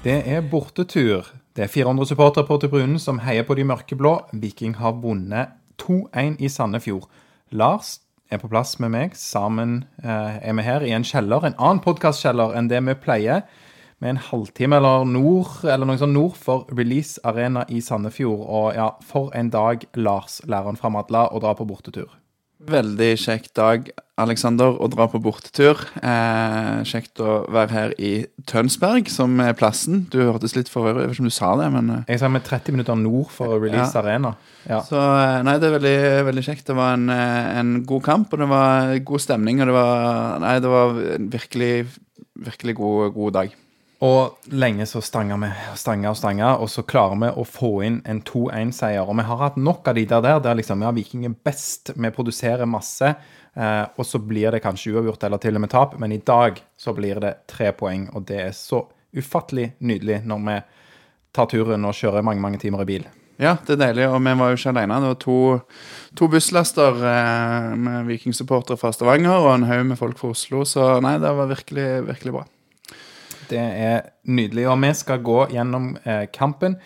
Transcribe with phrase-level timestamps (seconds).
[0.00, 1.26] Det er bortetur.
[1.52, 4.14] Det er 400 supportere på tribunen som heier på de mørkeblå.
[4.32, 5.50] Viking har vunnet
[5.82, 7.04] 2-1 i Sandefjord.
[7.52, 7.98] Lars
[8.32, 9.18] er på plass med meg.
[9.20, 13.44] Sammen eh, er vi her i en kjeller, en annen podkastkjeller enn det vi pleier.
[14.00, 18.40] Med en halvtime eller nord, eller noe sånn nord for Release Arena i Sandefjord.
[18.48, 22.08] Og ja, for en dag, Lars, læreren fra Madla, å dra på bortetur.
[22.60, 23.86] Veldig kjekk dag,
[24.20, 25.78] Alexander, å dra på bortetur.
[26.04, 28.10] Eh, kjekt å være her i
[28.50, 30.02] Tønsberg, som er plassen.
[30.12, 32.28] Du hørtes litt forvirret Jeg vet ikke om du sa det, men eh, Jeg sa
[32.28, 34.02] med 30 minutter nord for Release Ja.
[34.02, 34.34] Arena.
[34.68, 34.82] Ja.
[34.84, 35.96] Så eh, nei, det er veldig,
[36.28, 36.66] veldig kjekt.
[36.68, 40.38] Det var en, eh, en god kamp, og det var god stemning, og det var
[40.44, 40.94] Nei, det var
[41.32, 41.72] virkelig,
[42.44, 43.56] virkelig god, god dag.
[44.00, 47.98] Og lenge så stanga vi stanga og stanga, og så klarer vi å få inn
[48.08, 49.04] en 2-1-seier.
[49.04, 52.12] Og vi har hatt nok av de der, der liksom, ja, Viking er best, vi
[52.14, 53.12] produserer masse,
[53.52, 56.62] eh, og så blir det kanskje uavgjort eller til og med tap, men i dag
[56.80, 60.54] så blir det tre poeng, og det er så ufattelig nydelig når vi
[61.36, 63.04] tar turen og kjører mange, mange timer i bil.
[63.40, 64.96] Ja, det er deilig, og vi var jo ikke alene.
[65.00, 65.36] Det var to,
[66.16, 70.88] to busslaster eh, med vikingsupportere fra Stavanger og en haug med folk fra Oslo, så
[71.04, 72.46] nei, det var virkelig, virkelig bra.
[73.50, 74.66] Det er nydelig.
[74.70, 76.76] Og vi skal gå gjennom eh, kampen.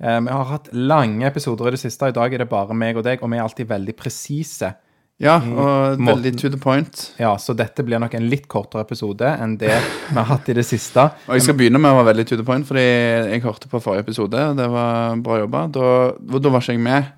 [0.00, 2.08] Eh, vi har hatt lange episoder i det siste.
[2.10, 4.72] I dag er det bare meg og deg, og vi er alltid veldig presise.
[5.22, 7.04] Ja, og måten- veldig to the point.
[7.20, 9.70] Ja, så dette blir nok en litt kortere episode enn det
[10.08, 11.04] vi har hatt i det siste.
[11.28, 12.82] Og jeg skal begynne med å være veldig to the point, fordi
[13.30, 15.62] jeg hørte på forrige episode, og det var bra jobba.
[15.70, 17.12] Da, da var ikke jeg med.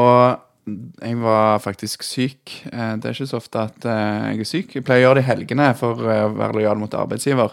[0.00, 0.72] Og
[1.04, 2.54] jeg var faktisk syk.
[2.72, 4.72] Eh, Det er ikke så ofte at eh, jeg er syk.
[4.80, 7.52] Jeg pleier å gjøre det i helgene for eh, å være lojal mot arbeidsgiver.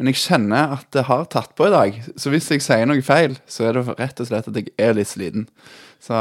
[0.00, 1.96] Men jeg kjenner at det har tatt på i dag.
[2.16, 4.94] Så hvis jeg sier noe feil, så er det rett og slett at jeg er
[4.96, 5.44] litt sliten.
[6.00, 6.16] Så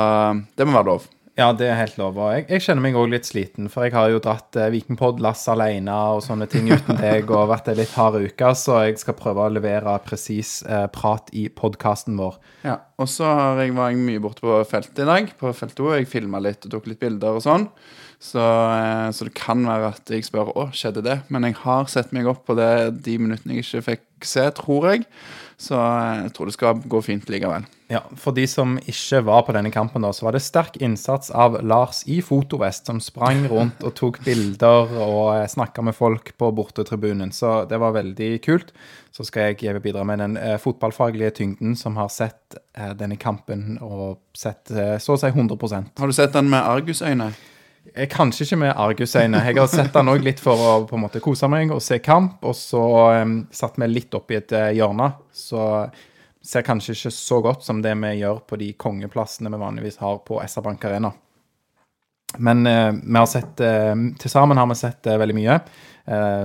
[0.59, 1.06] det må være lov.
[1.40, 2.18] Ja, det er helt lov.
[2.20, 5.46] Og jeg, jeg kjenner meg òg litt sliten, for jeg har jo dratt eh, Vikingpod-lass
[5.54, 9.16] alene og sånne ting uten deg, og vært ei litt hard uke, så jeg skal
[9.20, 12.36] prøve å levere presis eh, prat i podkasten vår.
[12.68, 15.78] Ja, og så har jeg, var jeg mye borte på feltet i dag, på felt
[15.80, 15.94] 2.
[16.02, 17.70] Jeg filma litt og tok litt bilder og sånn.
[18.20, 21.22] Så, eh, så det kan være at jeg spør å, skjedde det?
[21.32, 22.72] Men jeg har sett meg opp på det
[23.06, 25.06] de minuttene jeg ikke fikk se, tror jeg.
[25.59, 27.66] Så eh, jeg tror det skal gå fint likevel.
[27.90, 31.31] Ja, For de som ikke var på denne kampen, da, så var det sterk innsats
[31.35, 36.31] av Lars i fotovest, som sprang rundt og tok bilder og eh, snakka med folk
[36.40, 37.34] på bortetribunen.
[37.35, 38.72] Så det var veldig kult.
[39.12, 42.59] Så skal jeg bidra med den eh, fotballfaglige tyngden som har sett
[42.96, 47.28] denne kampen, og sett så å si 100% Har du sett den med argusøyne?
[48.12, 49.40] Kanskje ikke med argusøyne.
[49.47, 51.97] Jeg har sett den òg litt for å på en måte kose meg og se
[52.03, 52.84] kamp, og så
[53.23, 55.09] um, satt vi litt oppi et eh, hjørne.
[55.34, 55.63] Så
[56.45, 60.22] ser kanskje ikke så godt som det vi gjør på de kongeplassene vi vanligvis har
[60.28, 61.12] på SR Bank Arena.
[62.38, 65.61] Men uh, vi har sett uh, til sammen har vi sett uh, veldig mye.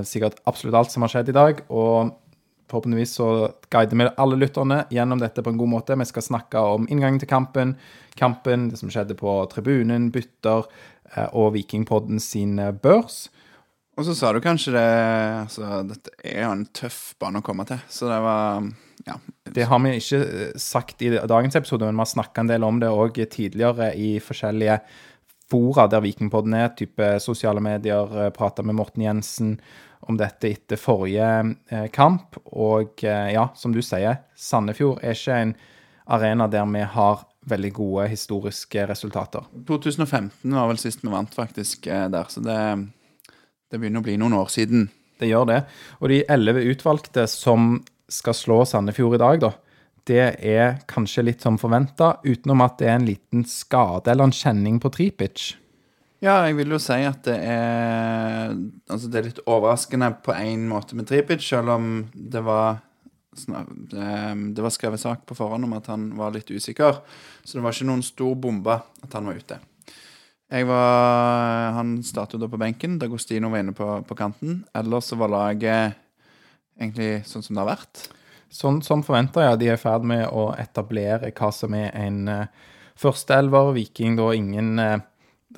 [0.04, 1.60] Sikkert absolutt alt som har skjedd i dag.
[1.72, 2.10] Og
[2.68, 3.28] forhåpentligvis så
[3.72, 5.96] guider vi alle lytterne gjennom dette på en god måte.
[5.96, 7.72] Vi skal snakke om inngangen til kampen,
[8.20, 10.68] kampen, det som skjedde på tribunen, bytter
[11.32, 13.28] og Vikingpodden sin eh, børs.
[13.94, 14.88] Og så sa du kanskje det
[15.44, 17.80] Altså, dette er jo en tøff bane å komme til.
[17.88, 18.66] Så det var
[19.04, 19.18] Ja.
[19.54, 22.64] Det har vi ikke eh, sagt i dagens episode, men vi har snakka en del
[22.64, 24.80] om det òg tidligere i forskjellige
[25.50, 28.30] fora der Vikingpodden er, type sosiale medier.
[28.34, 29.58] Prata med Morten Jensen
[30.08, 31.28] om dette etter forrige
[31.70, 32.38] eh, kamp.
[32.46, 35.54] Og eh, ja, som du sier, Sandefjord er ikke en
[36.04, 39.46] arena der vi har veldig gode historiske resultater.
[39.68, 42.30] 2015 var vel sist vi vant, faktisk, eh, der.
[42.32, 42.58] Så det,
[43.70, 44.88] det begynner å bli noen år siden.
[45.20, 45.60] Det gjør det.
[46.00, 47.76] Og de elleve utvalgte som
[48.10, 49.52] skal slå Sandefjord i dag, da,
[50.04, 54.36] det er kanskje litt som forventa, utenom at det er en liten skade eller en
[54.36, 55.54] kjenning på Tripic.
[56.24, 58.52] Ja, jeg vil jo si at det er
[58.88, 62.82] Altså, det er litt overraskende på en måte med Tripic, selv om det var
[63.34, 64.08] det,
[64.54, 67.00] det var skrevet sak på forhånd om at han var litt usikker.
[67.42, 69.60] Så det var ikke noen stor bombe at han var ute.
[70.54, 72.98] Jeg var Han startet da på benken.
[72.98, 74.62] Dagostino var inne på, på kanten.
[74.76, 75.96] Ellers var laget
[76.78, 78.04] egentlig sånn som det har vært.
[78.54, 79.56] Sånn som forventa, ja.
[79.58, 82.70] De er i ferd med å etablere hva som er en uh,
[83.00, 83.72] førsteelver.
[83.74, 85.02] Viking da ingen uh,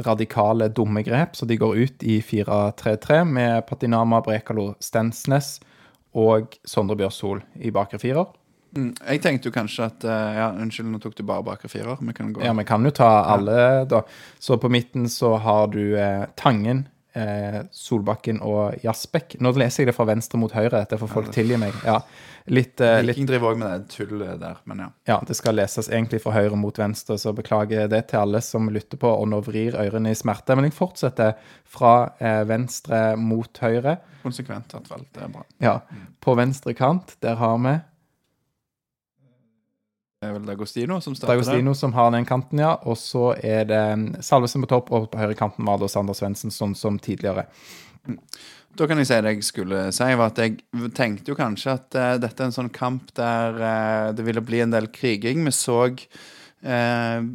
[0.06, 5.56] radikale, dumme grep, så de går ut i 4-3-3 med Patinama, Brekalo, Stensnes
[6.16, 8.26] og Sondre Bjørsol i bakre firer.
[8.76, 8.90] Mm.
[8.92, 11.96] Jeg tenkte jo kanskje at eh, Ja, unnskyld, nå tok du bare bakre firer.
[12.00, 14.02] Vi kan gå Ja, vi kan jo ta alle, da.
[14.42, 16.86] Så på midten så har du eh, Tangen,
[17.16, 19.38] eh, Solbakken og Jasbekk.
[19.42, 20.78] Nå leser jeg det fra venstre mot høyre.
[20.78, 21.74] Dette får folk tilgi meg.
[21.86, 21.98] Ja,
[22.52, 24.88] litt, eh, litt Viking driver òg med det tullet der, men ja.
[25.08, 28.70] Ja, det skal leses egentlig fra høyre mot venstre, så beklager det til alle som
[28.72, 30.56] lytter på og nå vrir ørene i smerte.
[30.58, 31.34] Men jeg fortsetter
[31.64, 33.98] fra eh, venstre mot høyre.
[34.22, 35.08] Konsekvent, tatt hvert.
[35.14, 35.44] Det er bra.
[35.62, 35.76] Ja,
[36.20, 37.95] på venstre kant, der har vi Det
[40.26, 42.74] er vel Dagostino som starter D'Agostino som har den kanten, ja.
[42.86, 43.82] Og så er det
[44.26, 47.46] Salvesen på topp, og på høyre kanten var det Sander Svendsen, sånn som tidligere.
[48.76, 51.96] Da kan jeg si det jeg skulle si, var at jeg tenkte jo kanskje at
[51.96, 55.46] uh, dette er en sånn kamp der uh, det ville bli en del kriging.
[55.46, 57.28] Vi så uh,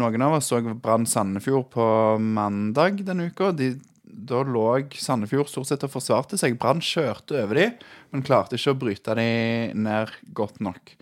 [0.00, 1.84] Noen av oss så Brann Sandefjord på
[2.22, 3.50] mandag denne uka.
[3.58, 3.72] De,
[4.06, 6.54] da lå Sandefjord stort sett og forsvarte seg.
[6.62, 7.74] Brann kjørte over dem,
[8.14, 10.94] men klarte ikke å bryte dem ned godt nok.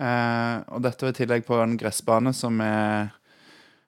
[0.00, 3.12] Eh, og dette var i tillegg på en gressbane som er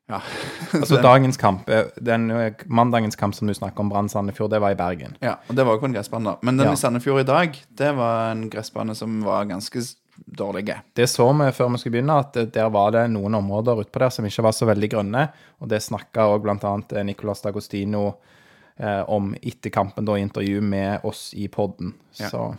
[0.09, 0.21] Ja.
[0.79, 4.61] Altså dagens kamp, eh, den eh, mandagens kamp som du snakker om, Brann Sandefjord, det
[4.63, 5.17] var i Bergen.
[5.21, 6.37] Ja, og det var jo på en gressbane, da.
[6.47, 6.73] Men den Ja.
[6.73, 9.97] i Sandefjord i dag, det var en gressbane som var ganske s-
[10.31, 10.71] dårlig.
[10.95, 13.99] Det så vi før vi skulle begynne, at eh, der var det noen områder utpå
[13.99, 15.27] der som ikke var så veldig grønne.
[15.61, 17.03] Og det snakka òg bl.a.
[17.03, 18.15] Nicolas D'Agostino
[18.79, 21.95] eh, om etter kampen, da i intervju med oss i podden.
[22.21, 22.29] Ja.
[22.31, 22.55] Så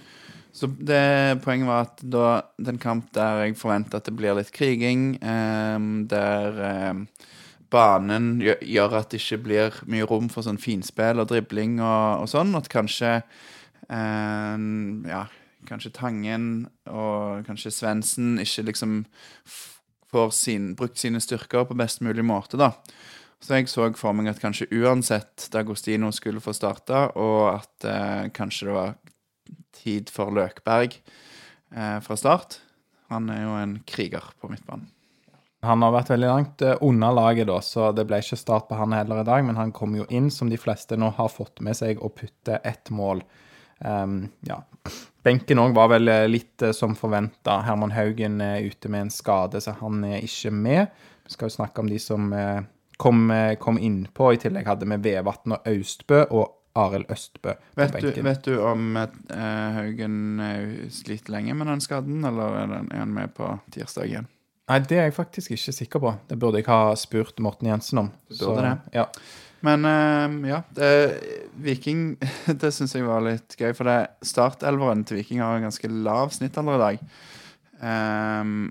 [0.58, 2.28] Så det, poenget var at da
[2.58, 7.04] det er en kamp der jeg forventer at det blir litt kriging, ehm, der ehm,
[7.70, 12.24] banen gjør, gjør at det ikke blir mye rom for sånn finspill og dribling og,
[12.24, 13.20] og sånn, at kanskje
[13.94, 15.28] ehm, ja,
[15.70, 16.50] kanskje Tangen
[16.90, 19.04] og kanskje Svendsen ikke liksom
[20.10, 22.72] får sin, brukt sine styrker på best mulig måte, da.
[23.44, 28.30] Så jeg så for meg at kanskje uansett D'Agostino skulle få starta, og at eh,
[28.34, 28.96] kanskje det var
[29.78, 32.60] tid for Løkberg eh, fra start.
[33.12, 34.90] Han er jo en kriger på midtbanen.
[35.64, 38.78] han har vært veldig langt eh, unna laget, da, så det ble ikke start på
[38.80, 39.46] han heller i dag.
[39.48, 42.62] Men han kom jo inn, som de fleste nå har fått med seg, og putte
[42.64, 43.24] ett mål.
[43.80, 44.64] Um, ja.
[45.28, 47.60] Benken òg var vel eh, litt eh, som forventa.
[47.68, 50.98] Herman Haugen er ute med en skade, så han er ikke med.
[51.28, 52.32] Vi skal jo snakke om de som
[52.98, 54.34] kom, eh, kom innpå.
[54.34, 58.54] I tillegg hadde vi Vevatn og Austbø og Arild Østbø på Vet du, vet du
[58.62, 63.34] om eh, Haugen eh, sliter lenge med den skaden, eller er, den, er han med
[63.38, 64.30] på tirsdag igjen?
[64.68, 66.14] Nei, det er jeg faktisk ikke sikker på.
[66.28, 68.10] Det burde jeg ha spurt Morten Jensen om.
[68.28, 68.74] Du burde det.
[68.98, 69.06] Ja.
[69.66, 70.90] Men eh, ja, det,
[71.66, 72.18] Viking
[72.62, 76.36] Det syns jeg var litt gøy, for det startelveren til Viking har en ganske lav
[76.36, 77.08] snittalder i dag.
[77.82, 78.68] Ehm,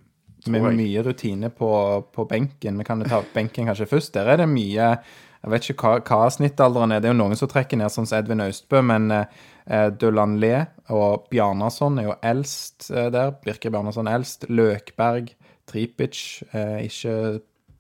[0.53, 1.71] Med mye rutine på,
[2.13, 2.79] på benken.
[2.79, 4.15] Vi kan ta benken kanskje først.
[4.15, 7.03] Der er det mye Jeg vet ikke hva, hva snittalderen er.
[7.03, 10.65] Det er jo noen som trekker ned, sånn som Edvin Austbø, men eh, Dølan Le
[10.91, 13.37] og Bjarnason er jo eldst eh, der.
[13.45, 14.49] Birke Bjarnason eldst.
[14.51, 15.31] Løkberg,
[15.71, 17.15] Tripic, eh, ikke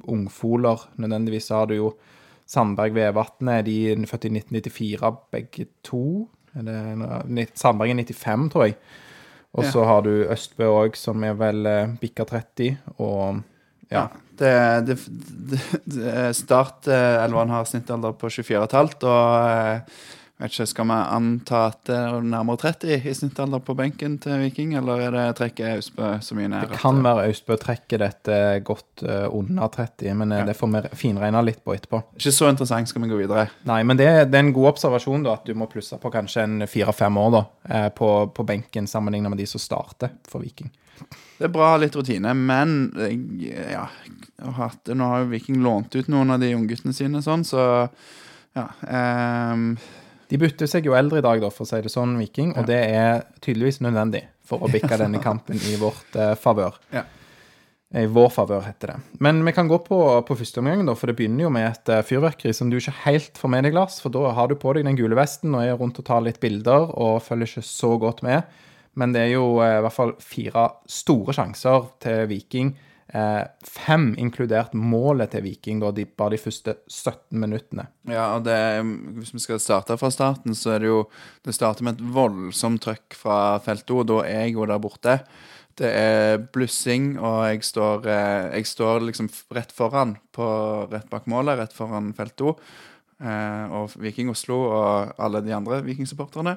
[0.06, 1.50] ungfoler nødvendigvis.
[1.54, 1.90] Har du jo
[2.46, 6.28] Sandberg Vevatnet, de er født i 1994 begge to.
[6.54, 8.76] Er det, Sandberg er 95, tror jeg.
[9.56, 12.76] Og så har du Østbø òg, som er vel eh, bikka 30.
[13.00, 13.42] Og
[13.92, 14.08] ja.
[14.36, 14.52] Det,
[14.84, 14.96] det,
[15.50, 20.02] det, det Startelveren har snittalder på 24,5, og eh,
[20.42, 24.36] vet ikke, skal vi anta at det er nærmere 30 i snittalder på benken til
[24.42, 26.66] Viking, eller er det trekket Austbø så mye nær?
[26.68, 30.48] Det kan være Austbø trekker dette godt eh, under 30, men eh, Ja.
[30.50, 32.02] det får vi finregne litt på etterpå.
[32.20, 33.46] Ikke så interessant, skal vi gå videre.
[33.64, 36.44] Nei, men det, det er en god observasjon da, at du må plusse på kanskje
[36.44, 40.68] en fire-fem år da, eh, på, på benken sammenlignet med de som starter for Viking.
[41.36, 42.92] Det er bra litt rutine, men
[43.40, 43.82] ja,
[44.56, 47.60] hatt, nå har jo Viking lånt ut noen av de ungguttene sine, sånn, så
[48.56, 48.64] ja.
[48.88, 49.74] ehm,
[50.30, 52.66] De bytter seg jo eldre i dag, da, for å si det sånn, Viking, og
[52.66, 56.78] det er tydeligvis nødvendig for å bikke denne kampen i vårt uh, favør.
[56.94, 57.04] Ja.
[57.96, 58.96] I vår favør, heter det.
[59.22, 61.92] Men vi kan gå på, på første omgang, da, for det begynner jo med et
[61.94, 64.00] uh, fyrverkeri som du ikke helt får med deg, Lars.
[64.02, 66.42] For da har du på deg den gule vesten og er rundt og tar litt
[66.42, 68.58] bilder og følger ikke så godt med.
[68.98, 72.74] Men det er jo uh, i hvert fall fire store sjanser til Viking.
[73.14, 77.86] Eh, fem inkludert målet til Viking da, de, bare de første 17 minuttene.
[78.10, 78.56] Ja, og det,
[79.20, 81.04] hvis vi skal starte fra starten, så er det jo
[81.46, 85.20] Det starter med et voldsomt trøkk fra feltet, og da er jeg jo der borte.
[85.78, 90.46] Det er blussing, og jeg står, eh, jeg står liksom rett foran, på,
[90.90, 92.56] rett bak målet, rett foran felt O.
[93.22, 96.56] Eh, og Viking Oslo og alle de andre Viking-supporterne.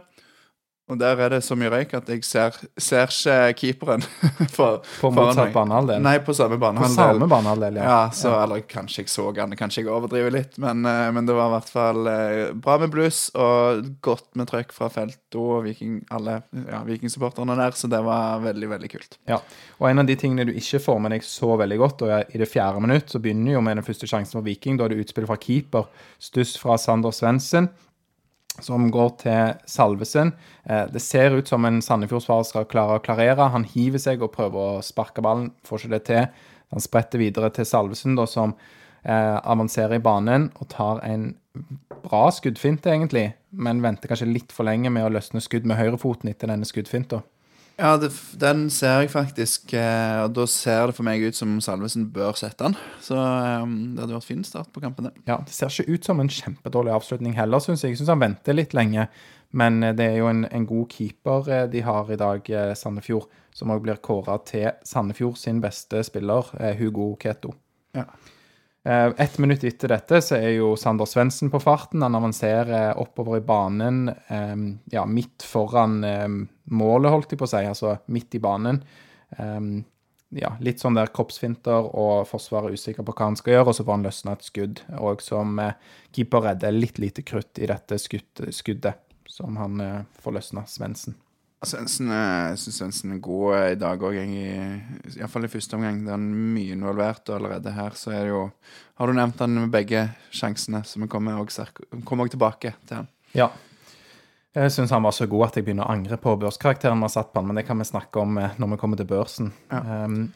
[0.89, 3.11] Og der er det så mye røyk at jeg ser, ser
[3.51, 4.01] ikke keeperen.
[4.55, 6.01] for, På motsatt banehalvdel.
[6.01, 6.95] Nei, på samme På banehalvdel.
[6.97, 7.89] samme banehalvdel, ja.
[7.89, 11.35] Ja, så, eller kanskje jeg så han, kanskje jeg overdriver litt, men, eh, men det
[11.37, 15.67] var i hvert fall eh, bra med bluss og godt med trøkk fra Felto og
[15.67, 19.19] Viking, alle ja, Viking-supporterne der, så det var veldig, veldig kult.
[19.29, 19.37] Ja,
[19.77, 22.41] og en av de tingene du ikke får med deg så veldig godt, og i
[22.41, 25.05] det fjerde minutt så begynner jo med den første sjansen for Viking, da er det
[25.05, 25.85] utspill fra keeper,
[26.17, 27.69] stuss fra Sander Svendsen,
[28.65, 30.33] som går til Salvesen.
[30.65, 33.49] Eh, det ser ut som en Sandefjordsvarer skal klare å klarere.
[33.53, 36.27] Han hiver seg og prøver å sparke ballen, får ikke det til.
[36.75, 38.53] Han spretter videre til Salvesen, da, som
[39.03, 41.31] eh, avanserer i banen og tar en
[42.03, 46.31] bra skuddfinte, egentlig, men venter kanskje litt for lenge med å løsne skudd med høyrefoten
[46.31, 47.23] etter denne skuddfinta.
[47.79, 48.09] Ja, det,
[48.41, 52.35] den ser jeg faktisk, eh, og da ser det for meg ut som Salvesen bør
[52.35, 52.75] sette den.
[52.99, 55.13] Så eh, det hadde vært fin start på kampen, det.
[55.29, 57.95] Ja, Det ser ikke ut som en kjempedårlig avslutning heller, syns jeg.
[57.95, 59.07] Jeg syns han venter litt lenge.
[59.55, 62.73] Men eh, det er jo en, en god keeper eh, de har i dag, eh,
[62.75, 67.55] Sandefjord, som òg blir kåra til Sandefjord sin beste spiller, eh, Hugo Keto.
[67.95, 68.09] Ja.
[68.89, 72.01] Eh, Ett minutt etter dette så er jo Sander Svendsen på farten.
[72.01, 74.55] Han avanserer oppover i banen, eh,
[74.95, 76.25] ja, midt foran eh,
[76.73, 78.83] målet, holdt jeg på å si, altså midt i banen.
[80.33, 83.77] Ja, litt sånn der kroppsfinter, og Forsvaret er usikker på hva han skal gjøre, og
[83.77, 84.81] så får han løsna et skudd.
[84.97, 85.61] Og som
[86.13, 89.81] keeper redder litt lite krutt i dette skudd, skuddet, som han
[90.21, 91.17] får løsna, Svendsen.
[91.59, 95.97] Svendsen, eh, syns Svendsen er god eh, i dag òg, iallfall i første omgang.
[96.05, 98.45] Det er mye involvert, og allerede her så er det jo
[98.99, 101.83] Har du nevnt han med begge sjansene, så vi kommer sterk-
[102.31, 103.07] tilbake til han.
[103.33, 103.49] Ja.
[104.55, 107.13] Jeg syns han var så god at jeg begynner å angre på børskarakteren vi har
[107.13, 109.51] satt på han, men det kan vi snakke om eh, når vi kommer til børsen.
[109.71, 110.03] Ja.
[110.05, 110.31] Um,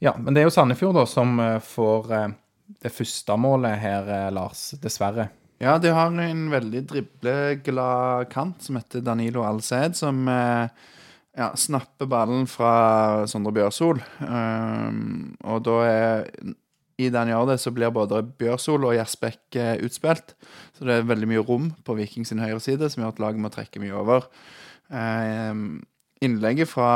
[0.00, 2.08] ja, men det er jo Sandefjord da som får
[2.82, 4.72] det første målet her, Lars.
[4.82, 5.28] Dessverre.
[5.62, 10.88] Ja, de har en veldig dribleglad kant som heter Danilo Alced, som eh,
[11.38, 14.00] ja, snapper ballen fra Sondre Bjørsol.
[14.26, 16.26] Um, og da er
[16.98, 20.34] I det han gjør det, så blir både Bjørsol og Gjersbekk eh, utspilt.
[20.74, 23.46] Så det er veldig mye rom på Viking sin høyre side, som gjør at laget
[23.46, 24.26] må trekke mye over.
[24.90, 25.84] Um,
[26.26, 26.90] innlegget fra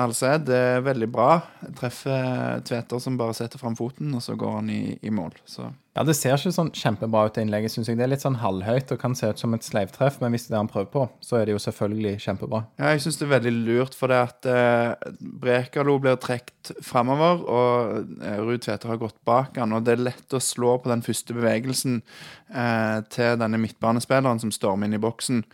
[0.00, 1.42] Alced er veldig bra.
[1.76, 5.34] Treffer Tveter som bare setter fram foten, og så går han i, i mål.
[5.44, 7.98] Så Ja, Det ser ikke sånn kjempebra ut, det innlegget, syns jeg.
[8.00, 10.54] Det er litt sånn halvhøyt og kan se ut som et sleivtreff, men hvis det
[10.54, 12.62] er det han prøver på, så er det jo selvfølgelig kjempebra.
[12.80, 15.12] Ja, jeg syns det er veldig lurt, for det at eh,
[15.44, 20.06] Brekalo blir trukket framover, og eh, Ruud Tveter har gått bak han, og det er
[20.08, 25.04] lett å slå på den første bevegelsen eh, til denne midtbanespilleren som stormer inn i
[25.04, 25.44] boksen.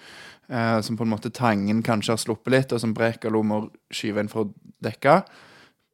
[0.51, 3.59] Eh, som på en måte Tangen kanskje har sluppet litt, og som Brekalo må
[3.93, 4.53] skyve inn for å
[4.85, 5.19] dekke.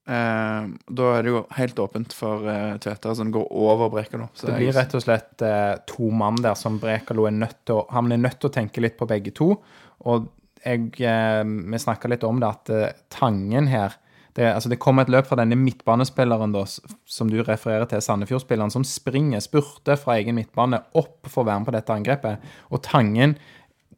[0.07, 4.29] Eh, da er det jo helt åpent for eh, Tveter, som går over Brekalo.
[4.37, 7.65] Så Det jeg- blir rett og slett eh, to mann der som Brekalo er nødt
[7.67, 9.57] til å Han er nødt til å tenke litt på begge to.
[10.05, 10.29] Og
[10.65, 13.95] jeg, eh, vi snakka litt om det, at eh, Tangen her
[14.35, 16.65] det, altså det kom et løp fra denne midtbanespilleren da,
[17.07, 21.61] som du refererer til, Sandefjord-spilleren, som springer, spurter fra egen midtbane opp for å være
[21.61, 22.39] med på dette angrepet.
[22.73, 23.37] Og Tangen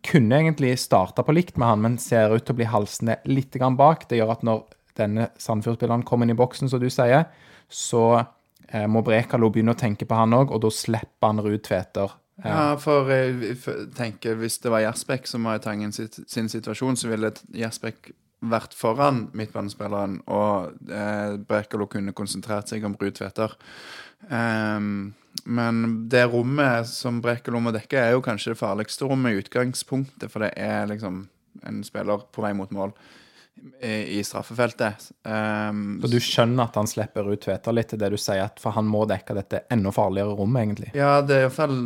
[0.06, 3.56] kunne egentlig starta på likt med han, men ser ut til å bli halsende litt
[3.78, 4.08] bak.
[4.08, 4.64] Det gjør at når
[4.96, 7.26] denne Sandefjord-spilleren kommer inn i boksen, som du sier,
[7.68, 8.04] så
[8.68, 12.14] eh, må Brekalo begynne å tenke på han òg, og da slipper han Ruud Tveter.
[12.42, 13.58] Eh, Ja, for jeg
[13.96, 18.12] tenker hvis det var Gjersbekk som var i Tangen sin situasjon, så ville Gjersbekk
[18.46, 23.56] vært foran midtbanespilleren, og eh, Brekalo kunne konsentrert seg om Ruud Tveter.
[24.30, 25.14] Ehm,
[25.46, 30.30] men det rommet som Brekalo må dekke, er jo kanskje det farligste rommet i utgangspunktet,
[30.32, 31.24] for det er liksom
[31.66, 32.92] en spiller på vei mot mål
[33.80, 35.06] i, i straffefeltet.
[35.24, 38.60] Um, Så du skjønner at han slipper ut Tveter litt til det du sier, at
[38.60, 40.90] for han må dekke dette enda farligere rommet, egentlig.
[40.98, 41.78] Ja, det er iallfall,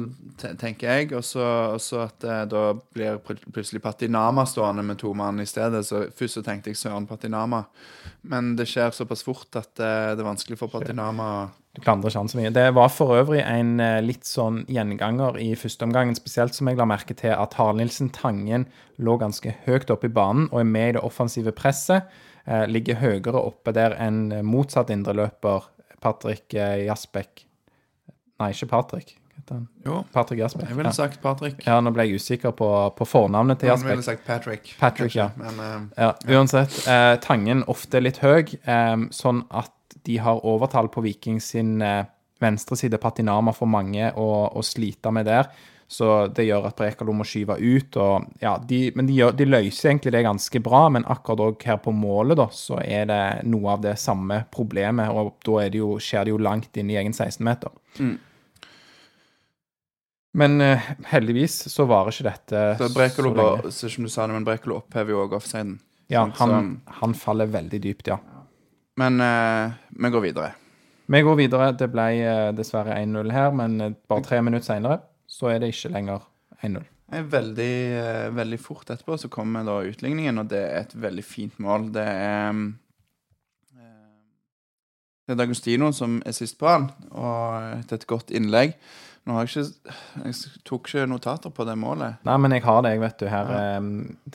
[0.59, 1.13] tenker jeg.
[1.15, 5.85] Og så at eh, da blir pl- plutselig Patinama stående med to mann i stedet.
[5.87, 7.63] Så først så tenkte jeg Søren Patinama,
[8.27, 11.31] men det skjer såpass fort at eh, det er vanskelig for Patinama
[11.77, 12.51] Du klandrer ikke han så mye.
[12.55, 16.81] Det var for øvrig en eh, litt sånn gjenganger i første omgangen, spesielt som jeg
[16.81, 18.67] la merke til at Harald Nilsen Tangen
[18.99, 22.11] lå ganske høyt oppe i banen og er med i det offensive presset.
[22.45, 25.71] Eh, ligger høyere oppe der enn motsatt indreløper
[26.03, 27.47] Patrick eh, Jasbekk.
[28.41, 29.17] Nei, ikke Patrick.
[29.85, 30.69] Jo, Patrick Jasbekk.
[30.69, 31.67] jeg ville sagt Patrick.
[31.67, 34.75] ja, nå ble jeg usikker på, på fornavnet til Noen ville sagt Patrick.
[34.79, 35.31] Patrick, kanskje, ja.
[35.41, 36.77] Men uh, Ja, uansett.
[36.87, 39.73] Eh, tangen ofte litt høy, eh, sånn at
[40.11, 42.09] de har overtall på Viking sin eh,
[42.43, 42.99] venstre side.
[42.99, 45.51] Patinama for mange å, å slite med der.
[45.91, 47.97] Så det gjør at Brekalo må skyve ut.
[47.99, 51.81] Og, ja, de, men de, gjør, de løser egentlig det ganske bra, men akkurat her
[51.83, 55.11] på målet da, så er det noe av det samme problemet.
[55.11, 57.75] Og da er det jo, skjer det jo langt inn i egen 16-meter.
[60.39, 63.73] Men uh, heldigvis så varer ikke dette Så så lenge.
[63.75, 65.81] så som du sa det, men Brekalo opphever jo òg offsiden.
[66.11, 68.23] Ja, han, han faller veldig dypt, ja.
[68.99, 70.51] Men uh, vi går videre.
[71.11, 71.73] Vi går videre.
[71.75, 75.73] Det ble eh, dessverre 1-0 her, men eh, bare tre minutter senere så er det
[75.73, 76.23] ikke lenger
[76.63, 76.85] 1-0.
[77.11, 77.75] Eh, Veldig,
[78.37, 81.89] veldig fort etterpå så kommer da utligningen, og det er et veldig fint mål.
[81.97, 82.69] Det er mm,
[85.27, 88.79] Det er D'Agostino som er sist på han, og etter et godt innlegg.
[89.29, 92.21] Nå har jeg ikke Jeg tok ikke notater på det målet.
[92.27, 93.27] Nei, men jeg har det, jeg, vet du.
[93.31, 93.53] her.
[93.53, 93.83] Ja.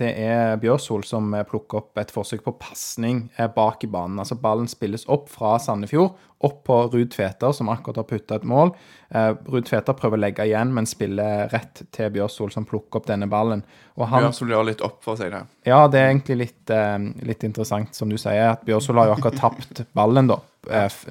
[0.02, 4.22] Det er Bjørsol som eh, plukker opp et forsøk på pasning eh, bak i banen.
[4.22, 6.14] Altså Ballen spilles opp fra Sandefjord,
[6.46, 8.76] opp på Ruud Tveter, som akkurat har putta et mål.
[9.10, 13.10] Eh, Ruud Tveter prøver å legge igjen, men spiller rett til Bjørsol, som plukker opp
[13.10, 13.66] denne ballen.
[13.98, 15.50] Han, Bjørsol gjør litt opp for seg der.
[15.66, 19.18] Ja, det er egentlig litt, eh, litt interessant, som du sier, at Bjørsol har jo
[19.18, 20.40] akkurat tapt ballen da,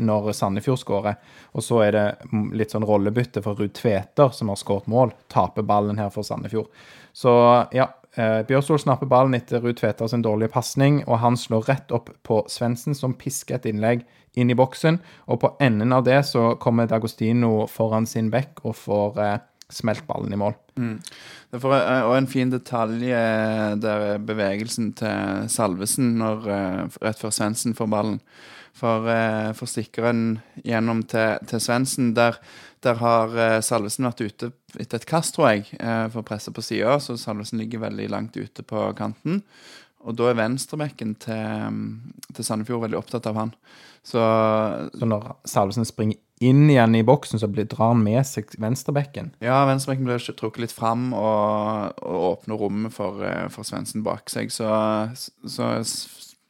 [0.01, 1.19] når Sandefjord skårer.
[1.55, 5.15] Og så er det mm, litt sånn rollebytte for Ruud Tveter, som har skåret mål,
[5.33, 6.69] taper ballen her for Sandefjord.
[7.15, 7.33] Så
[7.75, 11.95] ja, eh, Bjørsol snapper ballen etter Ruud Tveter sin dårlige pasning, og han slår rett
[11.95, 14.99] opp på Svendsen, som pisker et innlegg inn i boksen.
[15.31, 19.43] Og på enden av det så kommer D'Agostino foran sin bekk og får eh,
[19.75, 20.57] smelt ballen i mål.
[21.51, 26.99] Det får, eh, og en fin detalj eh, der er bevegelsen til Salvesen når, eh,
[27.05, 28.21] rett før Svendsen får ballen.
[28.75, 32.41] For, eh, for stikkeren gjennom til, til Svendsen, der,
[32.83, 36.51] der har eh, Salvesen vært ute etter et kast, tror jeg, eh, for å presse
[36.51, 39.45] på sida, så Salvesen ligger veldig langt ute på kanten.
[40.05, 41.87] Og da er venstrebekken til, mm,
[42.35, 43.55] til Sandefjord veldig opptatt av han.
[44.05, 44.21] Så
[44.99, 49.31] Så når Salvesen springer inn igjen i boksen, så blir, drar han med seg venstrebekken.
[49.41, 53.23] Ja, venstrebekken blir trukket litt fram og, og åpner rommet for,
[53.55, 54.53] for Svendsen bak seg.
[54.53, 54.69] Så,
[55.47, 55.71] så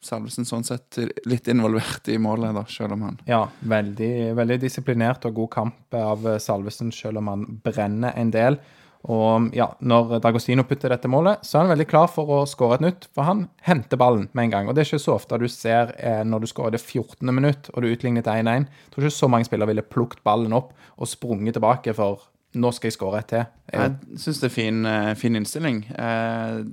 [0.05, 5.25] Salvesen sånn sett litt involvert i målet, da, selv om han Ja, veldig, veldig disiplinert
[5.27, 8.59] og god kamp av eh, Salvesen, selv om han brenner en del.
[9.05, 12.79] Og ja, når D'Agostino putter dette målet, så er han veldig klar for å skåre
[12.79, 14.69] et nytt, for han henter ballen med en gang.
[14.69, 17.29] Og det er ikke så ofte du ser eh, når du skårer det 14.
[17.29, 18.65] minutt og du utlignet 1-1.
[18.65, 22.71] Jeg tror ikke så mange spillere ville plukket ballen opp og sprunget tilbake for nå
[22.73, 23.45] skal jeg skåre et til.
[23.73, 25.83] Jeg, Jeg syns det er fin, eh, fin innstilling.
[25.91, 26.63] Eh,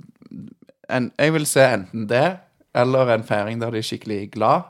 [0.93, 2.25] en, jeg vil se enten det,
[2.75, 4.63] eller en feiring der de er skikkelig glad.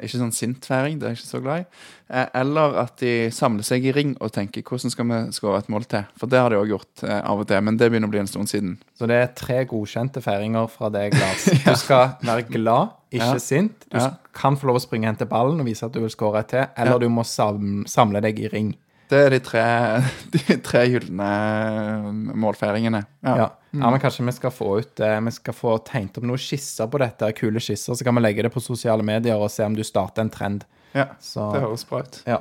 [0.00, 1.64] Ikke sånn sint feiring, det er jeg ikke så glad i.
[2.14, 5.68] Eh, eller at de samler seg i ring og tenker 'hvordan skal vi skåre et
[5.68, 6.06] mål til'?
[6.16, 8.20] For det har de òg gjort eh, av og til, men det begynner å bli
[8.20, 8.78] en stund siden.
[8.98, 11.44] Så det er tre godkjente feiringer fra deg, Lars.
[11.66, 13.38] Du skal være glad, ikke Ja.
[13.38, 13.84] sint.
[13.90, 14.10] Du Ja.
[14.32, 16.48] kan få lov å springe og hente ballen og vise at du vil skåre et
[16.48, 16.98] til, eller Ja.
[16.98, 18.76] du må samle deg i ring.
[19.10, 19.62] Det er de tre,
[20.34, 21.30] de tre gylne
[22.40, 23.00] målfeiringene.
[23.26, 23.36] Ja.
[23.40, 23.48] Ja.
[23.74, 26.88] ja, men kanskje vi skal få ut eh, Vi skal få tegnet opp noen skisser
[26.90, 29.76] på dette, kule skisser, så kan vi legge det på sosiale medier og se om
[29.76, 30.66] du starter en trend.
[30.96, 31.08] ja.
[31.22, 32.20] Så, Det høres bra ut.
[32.26, 32.40] ja.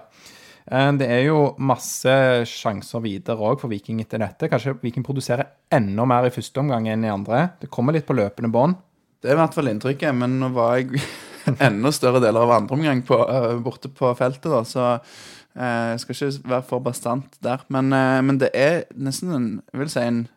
[0.69, 2.13] Eh, Det er jo masse
[2.49, 4.49] sjanser videre òg for Viking etter dette.
[4.51, 7.47] Kanskje Viking produserer enda mer i første omgang enn i andre.
[7.62, 8.77] Det kommer litt på løpende bånd.
[9.19, 11.01] Det er i hvert fall inntrykket, men nå var jeg
[11.67, 15.17] enda større deler av andre omgang på, eh, borte på feltet, da, så eh,
[15.60, 17.63] jeg skal ikke være for bastant der.
[17.67, 20.28] Men, eh, men det er nesten en, jeg vil si en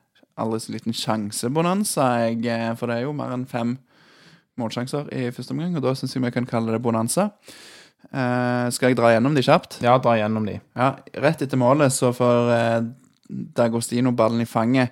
[0.40, 3.76] aldri så liten sjansebonanza, jeg, eh, for det er jo mer enn fem
[4.60, 7.30] målsjanser i første omgang, og da syns jeg vi kan kalle det bonanza.
[8.10, 9.78] Eh, skal jeg dra gjennom de kjapt?
[9.84, 10.58] Ja, dra gjennom de.
[10.76, 12.78] Ja, rett etter målet så får eh,
[13.30, 14.90] D'Agostino ballen i fanget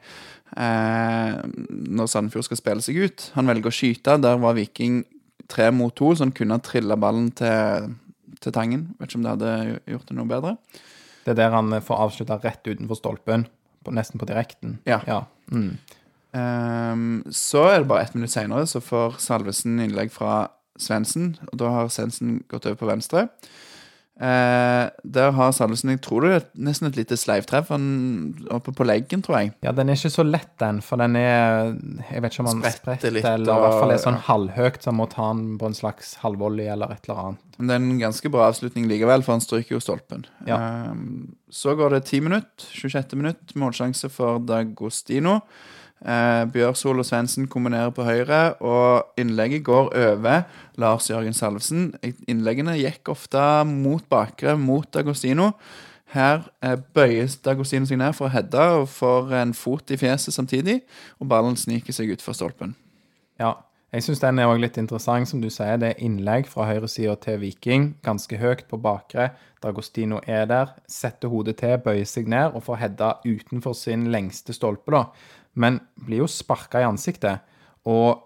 [0.56, 3.26] eh, når Sandefjord skal spille seg ut.
[3.36, 4.16] Han velger å skyte.
[4.22, 5.02] Der var Viking
[5.50, 7.90] tre mot to, så han kunne ha trilla ballen til,
[8.40, 8.88] til Tangen.
[8.98, 10.56] Vet ikke om det hadde gjort det noe bedre.
[11.24, 13.46] Det er der han får avslutta rett utenfor stolpen,
[13.84, 14.78] på, nesten på direkten.
[14.88, 15.00] Ja.
[15.08, 15.24] ja.
[15.52, 15.76] Mm.
[16.30, 20.50] Um, så er det bare ett minutt seinere så får Salvesen innlegg fra
[20.80, 23.26] Svendsen, og da har Svendsen gått over på venstre.
[24.20, 29.22] Eh, der har Salvesen jeg tror det er nesten et lite sleivtreff oppe på leggen,
[29.24, 29.52] tror jeg.
[29.64, 31.72] Ja, den er ikke så lett, den, for den er
[32.10, 34.26] Jeg vet ikke om han Spretter litt, eller i hvert fall er sånn ja.
[34.28, 37.46] halvhøyt, så han må ta den på en slags halvvolley eller et eller annet.
[37.56, 40.28] Men det er en ganske bra avslutning likevel, for han stryker jo stolpen.
[40.48, 40.60] Ja.
[40.60, 40.94] Eh,
[41.48, 43.16] så går det 10 minutt, 26.
[43.16, 45.40] minutt, målsjanse for D'Agostino.
[46.00, 50.42] Uh, Bjørsol og Svendsen kombinerer på høyre, og innlegget går over
[50.80, 51.90] Lars Jørgen Salvesen.
[52.30, 55.52] Innleggene gikk ofte mot bakre, mot D'Agostino.
[56.14, 60.34] Her uh, bøyes D'Agostino seg ned for å heade og får en fot i fjeset
[60.34, 60.80] samtidig,
[61.20, 62.78] og ballen sniker seg utfor stolpen.
[63.40, 63.58] Ja.
[63.90, 65.74] Jeg syns den er også litt interessant, som du sier.
[65.82, 69.32] Det er innlegg fra høyresida til Viking, ganske høyt på bakre.
[69.60, 74.54] D'Agostino er der, setter hodet til, bøyer seg ned og får heada utenfor sin lengste
[74.54, 75.02] stolpe, da.
[75.60, 77.44] Men blir jo sparka i ansiktet.
[77.88, 78.22] Og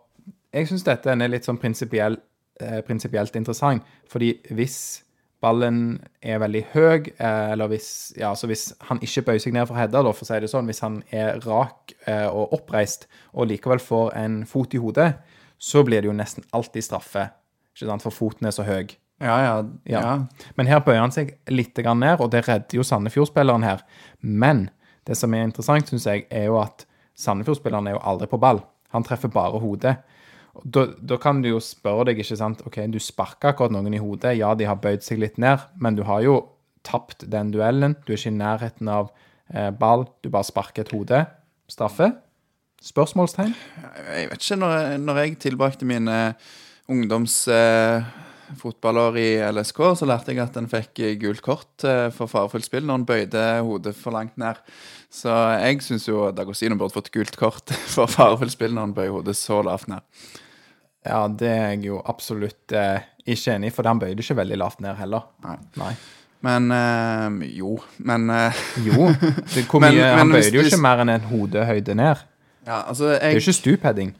[0.54, 2.18] jeg syns dette er litt sånn prinsipiell,
[2.60, 5.04] eh, prinsipielt interessant, fordi hvis
[5.44, 9.68] ballen er veldig høy, eh, eller hvis, ja, altså hvis han ikke bøyer seg ned
[9.68, 13.08] for Hedda, da, for å si det sånn, hvis han er rak eh, og oppreist
[13.34, 15.10] og likevel får en fot i hodet,
[15.58, 17.28] så blir det jo nesten alltid straffe,
[17.74, 18.94] ikke sant, for foten er så høy.
[19.22, 19.52] Ja, ja.
[19.88, 20.00] Ja.
[20.00, 20.14] ja.
[20.58, 23.84] Men her bøyer han seg litt ned, og det redder jo Sandefjord-spilleren her.
[24.20, 24.68] Men
[25.06, 26.86] det som er interessant, syns jeg, er jo at
[27.18, 28.62] Sandefjord-spilleren er jo aldri på ball.
[28.94, 29.96] Han treffer bare hodet.
[30.62, 34.02] Da, da kan du jo spørre deg, ikke sant OK, du sparker akkurat noen i
[34.02, 34.36] hodet.
[34.38, 36.36] Ja, de har bøyd seg litt ned, men du har jo
[36.86, 37.96] tapt den duellen.
[38.04, 39.10] Du er ikke i nærheten av
[39.50, 41.24] eh, ball, du bare sparker et hode.
[41.70, 42.12] Straffe?
[42.84, 43.54] Spørsmålstegn?
[44.14, 46.18] Jeg vet ikke, når, når jeg tilbrakte mine
[46.92, 47.46] ungdoms...
[47.48, 48.23] eh,
[48.58, 52.66] fotballår i LSK, så lærte jeg at en fikk eh, gult kort eh, for farefullt
[52.66, 54.60] spill når en bøyde hodet for langt ned.
[55.14, 59.14] Så jeg syns jo Dagosino burde fått gult kort for farefullt spill når han bøyer
[59.14, 60.02] hodet så lavt ned.
[61.04, 64.60] Ja, det er jeg jo absolutt eh, ikke enig i, for han bøyde ikke veldig
[64.60, 65.28] lavt ned heller.
[65.44, 65.56] Nei.
[65.80, 65.94] Nei.
[66.44, 69.08] Men eh, jo, men eh, Jo,
[69.54, 72.24] det, hvor mye, men han bøyde jo ikke mer enn en hodehøyde ned.
[72.64, 74.14] Ja, altså Det er jo ikke stupheading.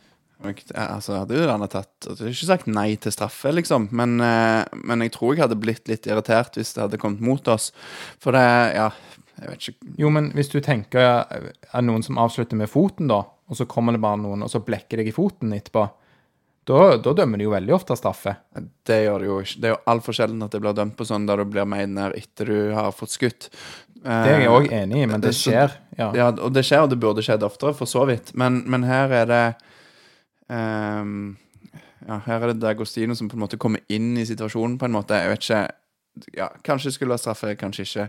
[0.45, 3.89] Altså, jeg hadde jo gjerne tatt Jeg hadde ikke sagt nei til straffe, liksom.
[3.97, 7.49] Men, eh, men jeg tror jeg hadde blitt litt irritert hvis det hadde kommet mot
[7.53, 7.71] oss.
[8.23, 8.45] For det
[8.77, 8.91] Ja,
[9.41, 13.25] jeg vet ikke Jo, men hvis du tenker er noen som avslutter med foten, da,
[13.25, 15.89] og så kommer det bare noen og så blekker deg i foten etterpå,
[16.65, 18.33] da, da dømmer de jo veldig ofte straffe.
[18.89, 19.59] Det gjør det jo ikke.
[19.61, 21.93] Det er jo altfor sjelden at det blir dømt på sånn der du blir meid
[21.93, 23.51] ned etter du har fått skutt.
[24.05, 25.77] Det er jeg òg enig i, men det det er skjer.
[25.99, 26.09] Ja.
[26.17, 28.35] Ja, og det skjer, og det burde skjedd oftere, for så vidt.
[28.37, 29.45] Men, men her er det
[30.53, 31.37] ehm,
[32.05, 34.93] Ja, her er det D'Agostino som på en måte kommer inn i situasjonen, på en
[34.93, 35.17] måte.
[35.17, 35.63] Jeg vet ikke
[36.33, 38.05] ja, Kanskje skulle ha straffe, kanskje ikke.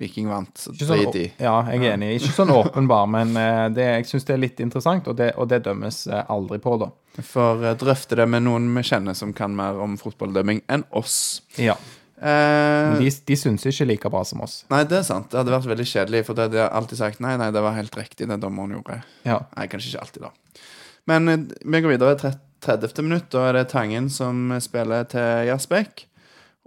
[0.00, 0.52] Viking vant.
[0.56, 2.14] Så Ikke sånn, ja, jeg er enig.
[2.20, 5.50] Ikke sånn åpenbar, men eh, det, jeg syns det er litt interessant, og det, og
[5.50, 6.88] det dømmes eh, aldri på, da.
[7.20, 11.18] For eh, drøfte det med noen vi kjenner som kan mer om fotballdømming enn oss.
[11.60, 11.76] Ja.
[12.20, 14.62] Eh, de, de syns ikke like bra som oss.
[14.72, 15.30] Nei, det er sant.
[15.32, 17.96] Det hadde vært veldig kjedelig, for de hadde alltid sagt nei, nei, det var helt
[18.00, 19.02] riktig, det dommeren gjorde.
[19.28, 19.42] Ja.
[19.56, 20.68] Nei, kanskje ikke alltid, da.
[21.10, 23.02] Men eh, vi går videre til 30.
[23.06, 23.28] minutt.
[23.32, 26.06] Da er det Tangen som spiller til Jasbekk.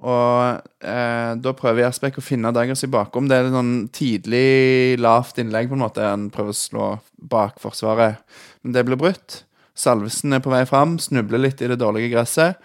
[0.04, 3.30] Og eh, da prøver Jasbekk å finne Daggers i bakom.
[3.30, 6.04] Det er et sånn tidlig, lavt innlegg, på en måte.
[6.04, 6.92] Han prøver å slå
[7.32, 8.20] bak forsvaret.
[8.64, 9.44] Men det blir brutt.
[9.80, 12.60] Salvesen er på vei fram, snubler litt i det dårlige gresset.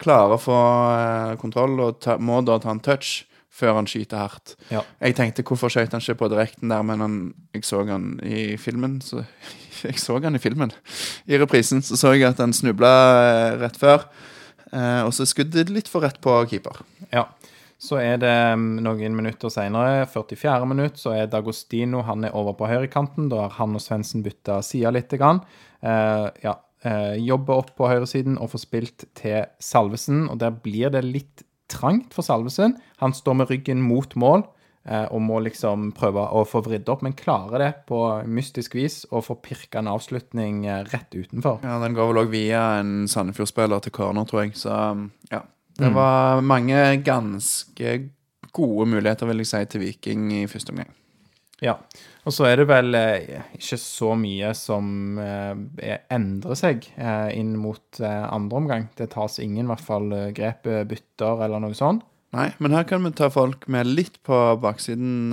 [0.00, 0.58] Klarer å få
[0.94, 4.56] eh, kontroll og ta, må da ta en touch før han skyter hardt.
[4.72, 4.82] Ja.
[5.04, 7.16] Jeg tenkte hvorfor skjøt han ikke på direkten der, men han,
[7.54, 8.98] jeg så han i filmen.
[9.04, 9.22] Så,
[9.86, 10.74] jeg så han i filmen.
[11.30, 14.08] I reprisen så så jeg at han snubla eh, rett før.
[14.74, 16.82] Eh, og så skuddet litt for rett på keeper.
[17.12, 17.28] Ja.
[17.84, 20.68] Så er det mm, noen minutter senere, 44.
[20.70, 23.28] minutt, så er Dagostino han er over på høyrekanten.
[23.32, 25.14] Da har han og Svendsen bytta side litt.
[25.20, 25.42] Grann.
[25.84, 26.54] Eh, ja,
[26.86, 30.24] eh, jobber opp på høyresiden og får spilt til Salvesen.
[30.32, 32.76] Og der blir det litt trangt for Salvesen.
[33.02, 34.44] Han står med ryggen mot mål
[34.88, 39.02] eh, og må liksom prøve å få vridd opp, men klarer det på mystisk vis
[39.10, 41.60] å få pirka en avslutning eh, rett utenfor.
[41.64, 44.56] Ja, Den går vel òg via en Sandefjord-spiller til corner, tror jeg.
[44.60, 45.44] Så um, ja.
[45.74, 47.94] Det var mange ganske
[48.54, 50.92] gode muligheter, vil jeg si, til Viking i første omgang.
[51.64, 51.74] Ja.
[52.24, 55.52] Og så er det vel eh, ikke så mye som eh,
[55.84, 58.86] er- endrer seg eh, inn mot andre omgang.
[58.96, 62.02] Det tas ingen i hvert fall grep, bytter eller noe sånt.
[62.34, 65.28] Nei, men her kan vi ta folk med litt på baksiden,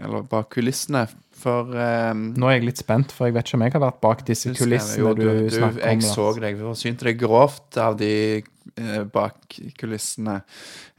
[0.00, 1.02] eller bak kulissene,
[1.40, 4.22] for Nå er jeg litt spent, for jeg vet ikke om jeg har vært bak
[4.28, 5.90] disse kulissene Jo, du, snakker om.
[5.90, 6.56] Jeg så deg.
[6.56, 8.10] Vi forsynte deg grovt av de
[9.12, 10.40] bak kulissene.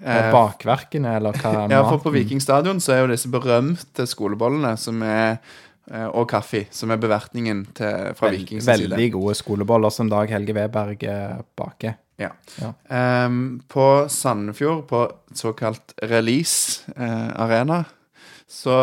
[0.01, 2.15] Eh, Eh, Bakverkene, eller hva ja, for på maten?
[2.19, 5.37] Viking stadion så er jo disse berømte skolebollene som er
[5.91, 8.89] eh, og kaffe, som er bevertningen til, fra Vel- Vikings side.
[8.89, 11.97] Veldig gode skoleboller som Dag Helge Weberg eh, baker.
[12.21, 12.29] Ja.
[12.61, 12.73] Ja.
[13.25, 14.99] Um, på Sandefjord, på
[15.33, 17.79] såkalt Release uh, Arena,
[18.51, 18.75] så,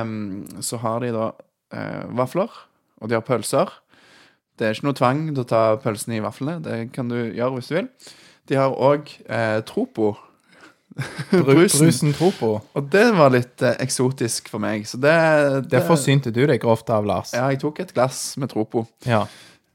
[0.00, 2.48] um, så har de da uh, vafler,
[3.02, 3.68] og de har pølser.
[4.56, 7.58] Det er ikke noe tvang til å ta pølsene i vaflene, det kan du gjøre
[7.58, 7.90] hvis du vil.
[8.46, 10.14] De har òg eh, Tropo.
[11.30, 11.86] Brusen.
[11.86, 12.52] Brusen Tropo.
[12.76, 14.86] Og det var litt eh, eksotisk for meg.
[14.88, 15.16] Så det,
[15.72, 17.34] Det forsynte du deg grovt av, Lars.
[17.36, 18.86] Ja, jeg tok et glass med Tropo.
[19.08, 19.24] Ja.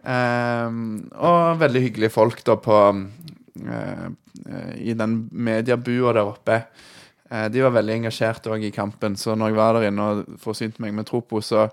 [0.02, 0.80] Eh,
[1.22, 6.64] og veldig hyggelige folk da på eh, eh, I den mediebua der oppe.
[7.32, 10.38] Eh, de var veldig engasjert òg i kampen, så når jeg var der inne og
[10.42, 11.68] forsynte meg med Tropo, så,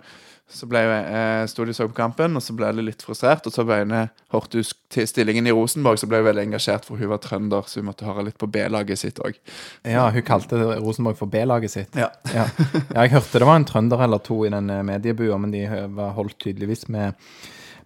[0.49, 3.45] så ble jeg, eh, sto de så på kampen, og så ble jeg litt frustrert.
[3.47, 7.11] Og så jeg hørte til stillingen i Rosenborg, så ble jeg veldig engasjert, for hun
[7.13, 9.37] var trønder, så hun måtte høre litt på B-laget sitt òg.
[9.85, 11.99] ja, hun kalte Rosenborg for B-laget sitt.
[11.99, 12.09] Ja.
[12.33, 12.49] Ja.
[12.95, 15.67] ja, jeg hørte det var en trønder eller to i den eh, mediebua, men de
[15.95, 17.13] var holdt tydeligvis med,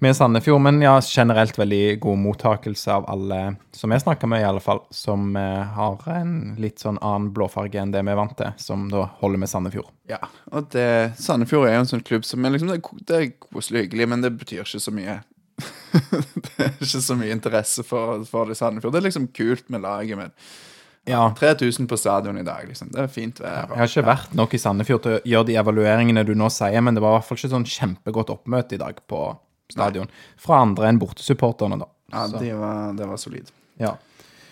[0.02, 0.60] med Sandefjord.
[0.64, 3.40] Men ja, generelt veldig god mottakelse av alle
[3.76, 4.82] som jeg snakker med, i alle fall.
[4.90, 8.88] Som eh, har en litt sånn annen blåfarge enn det vi er vant til, som
[8.92, 9.92] da holder med Sandefjord.
[10.10, 10.18] Ja,
[10.50, 10.88] og det,
[11.22, 14.08] Sandefjord er jo en sånn klubb som er liksom, det det er koselig og hyggelig,
[14.10, 15.20] men det betyr ikke så mye.
[15.62, 18.96] det er ikke så mye interesse for, for det i Sandefjord.
[18.96, 20.34] Det er liksom kult med laget, men
[21.06, 21.34] Ja.
[21.38, 22.90] 3000 på stadion i dag, liksom.
[22.94, 23.64] Det er fint vær.
[23.72, 26.78] Jeg har ikke vært nok i Sandefjord til å gjøre de evalueringene du nå sier,
[26.82, 29.24] men det var i hvert fall ikke sånn kjempegodt oppmøte i dag på
[29.72, 30.10] stadion.
[30.40, 31.90] Fra andre enn bortesupporterne, da.
[32.12, 33.52] Ja, Så, det var, det var solid.
[33.80, 33.96] ja.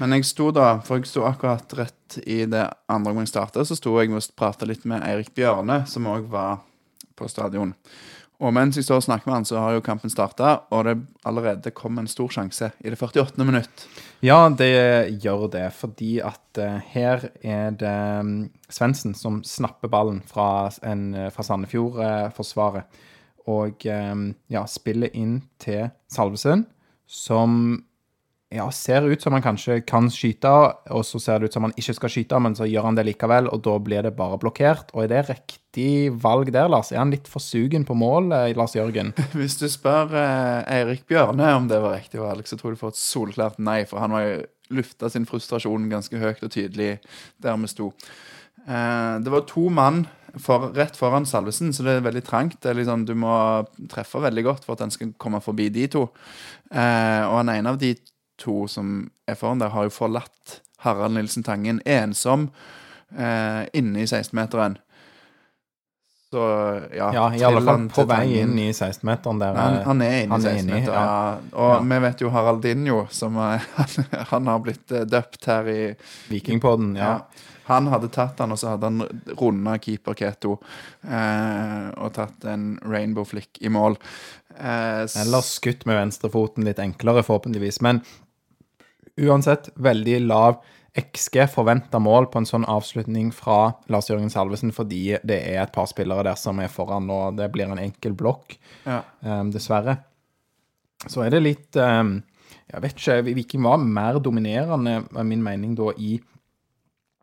[0.01, 3.69] Men jeg sto da, for jeg sto akkurat rett i det andre gang jeg startet,
[3.69, 6.63] så sto jeg og prata litt med Eirik Bjørne, som også var
[7.21, 7.75] på stadion.
[8.41, 10.95] Og mens jeg står og snakker med han, så har jo kampen startet, og det
[11.29, 13.45] allerede kom en stor sjanse i det 48.
[13.45, 13.85] minutt.
[14.25, 20.23] ja, det gjør det, fordi at uh, her er det um, Svendsen som snapper ballen
[20.25, 22.87] fra, en, eh, fra Sandefjord-forsvaret.
[23.51, 24.17] Og eh,
[24.53, 26.67] ja, spiller inn til Salvesen,
[27.11, 27.81] som
[28.51, 30.51] ja, ser ut som han kanskje kan skyte,
[30.91, 33.05] og så ser det ut som han ikke skal skyte, men så gjør han det
[33.07, 34.91] likevel, og da blir det bare blokkert.
[34.95, 36.91] Og er det riktig valg der, Lars?
[36.91, 39.15] Er han litt for sugen på mål, eh, Lars Jørgen?
[39.39, 42.83] Hvis du spør eh, Eirik Bjørne om det var riktig valg, så tror jeg du
[42.83, 44.41] får et solklart nei, for han var jo
[44.81, 46.97] lufta sin frustrasjon ganske høyt og tydelig
[47.43, 47.93] der vi sto.
[48.67, 50.05] Eh, det var to mann
[50.39, 52.67] for, rett foran Salvesen, så det er veldig trangt.
[52.67, 53.33] Er liksom, du må
[53.91, 56.07] treffe veldig godt for at den skal komme forbi de to.
[56.71, 57.95] Eh, og han ene av de
[58.41, 62.49] to som er foran der, har jo forlatt Harald Nilsen Tangen ensom
[63.17, 64.79] eh, inne i 16-meteren.
[66.31, 66.43] Så
[66.95, 69.57] ja, Ja, i alle fall på vei inn i 16-meteren der.
[69.59, 70.95] Han, eh, han er inne i er 16 inni, ja.
[70.95, 71.39] ja.
[71.59, 71.81] Og Ja.
[71.91, 75.81] vi vet jo Haraldinho, som er, han, han har blitt eh, døpt her i
[76.31, 77.17] Vikingpodden, ja.
[77.19, 77.47] ja.
[77.71, 79.03] Han hadde tatt han, og så hadde han
[79.39, 80.57] runda keeper Keto
[81.07, 83.99] eh, og tatt en rainbow flick i mål.
[84.59, 87.79] Eh, Eller skutt med venstrefoten, litt enklere forhåpentligvis.
[87.87, 88.03] Men
[89.21, 90.63] uansett, veldig lav
[90.99, 95.75] XG forventa mål på en sånn avslutning fra Lars Jørgen Salvesen, fordi det er et
[95.75, 99.03] par spillere der som er foran, og det blir en enkel blokk, ja.
[99.23, 100.01] um, dessverre.
[101.07, 102.19] Så er det litt um,
[102.71, 106.19] Jeg vet ikke, Viking var mer dominerende, er min mening, da, i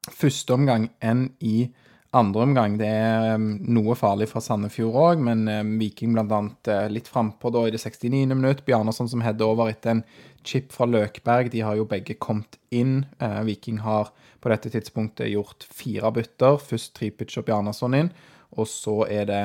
[0.08, 1.68] første omgang enn i
[2.16, 2.78] andre omgang.
[2.80, 5.44] Det er noe farlig fra Sandefjord òg, men
[5.80, 6.40] Viking bl.a.
[6.70, 8.24] Uh, litt frampå da i det 69.
[8.34, 8.64] minutt.
[8.68, 10.04] Bjarnason som header over etter en
[10.48, 11.52] chip fra Løkberg.
[11.52, 13.02] De har jo begge kommet inn.
[13.22, 16.60] Uh, Viking har på dette tidspunktet gjort fire bytter.
[16.64, 18.12] Først Tripic og Bjarnason inn,
[18.56, 19.44] og så er det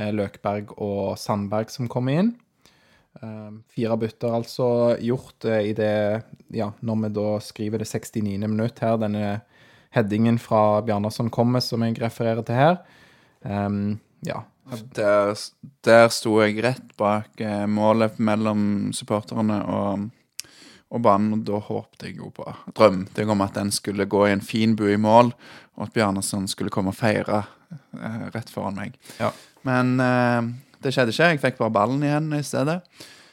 [0.00, 2.36] uh, Løkberg og Sandberg som kommer inn.
[3.74, 4.66] Fire bytter altså
[5.02, 6.22] gjort i det
[6.54, 8.38] Ja, når vi da skriver det 69.
[8.46, 9.40] minutt her, denne
[9.94, 12.80] headingen fra Bjarnason kommer, som jeg refererer til her.
[13.42, 14.44] Um, ja.
[14.94, 15.34] Der,
[15.82, 20.04] der sto jeg rett bak eh, målet mellom supporterne og,
[20.94, 24.28] og banen, og da håpte jeg jo på Drømte jeg om at den skulle gå
[24.28, 25.32] i en fin bu i mål,
[25.74, 27.42] og at Bjarnason skulle komme og feire
[27.98, 28.94] eh, rett foran meg.
[29.18, 29.32] Ja.
[29.66, 30.52] Men eh,
[30.84, 31.32] det skjedde ikke.
[31.34, 32.78] Jeg fikk bare ballen igjen i stedet.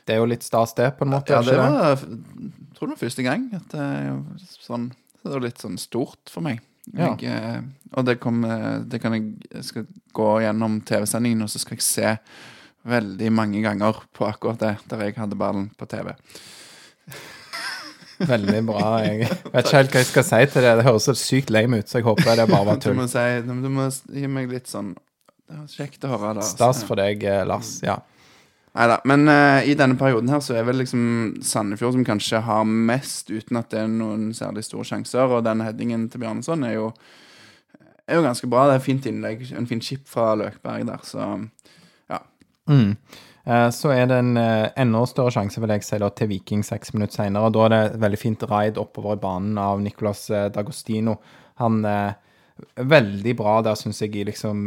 [0.07, 1.35] Det er jo litt stas, det, på en måte.
[1.35, 3.47] Ja, det var jeg tror det var første gang.
[3.57, 3.85] At det,
[4.63, 4.89] sånn,
[5.27, 6.61] det var litt sånn stort for meg.
[6.95, 7.13] Ja.
[7.19, 7.61] Jeg, eh,
[7.99, 11.75] og det, kom, eh, det kan jeg, jeg skal gå gjennom TV-sendingen, og så skal
[11.79, 12.13] jeg se
[12.87, 16.13] veldig mange ganger på akkurat det, der jeg hadde ballen på TV.
[18.17, 18.83] Veldig bra.
[19.05, 20.71] Jeg vet ikke helt hva jeg skal si til det.
[20.79, 22.95] Det høres så sykt lame ut, så jeg håper det bare var Du tull.
[22.97, 24.95] må, si, du må gi meg litt sånn
[25.71, 26.33] Kjekt å høre.
[26.39, 26.43] det.
[26.47, 27.77] Stas for deg, eh, Lars.
[27.85, 27.99] Ja.
[28.75, 32.65] Neida, Men uh, i denne perioden her så er vel liksom Sandefjord som kanskje har
[32.65, 35.25] mest, uten at det er noen særlig store sjanser.
[35.31, 36.91] Og den headingen til Bjarnason er jo
[38.07, 38.67] er jo ganske bra.
[38.67, 41.31] Det er et fint innlegg, en fin chip fra Løkberg der, så
[42.67, 42.95] Mm.
[43.45, 46.63] Eh, Så er det en eh, enda større sjanse, vil jeg si, da, til Viking
[46.67, 47.51] seks minutter senere.
[47.53, 51.17] Da er det et veldig fint raid oppover i banen av Nicolas eh, D'Agostino.
[51.63, 52.17] Han er
[52.75, 54.65] veldig bra der, syns jeg, i liksom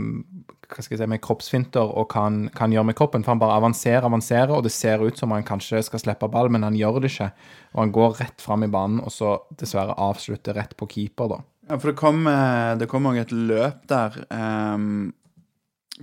[0.70, 3.24] hva skal jeg si, med kroppsfinter og hva han kan gjøre med kroppen.
[3.26, 6.50] For han bare avanserer, avanserer, og det ser ut som han kanskje skal slippe ball,
[6.52, 7.30] men han gjør det ikke.
[7.74, 11.40] Og han går rett fram i banen, og så dessverre avslutter rett på keeper, da.
[11.70, 15.12] Ja, for det kom, eh, det kom også et løp der ehm,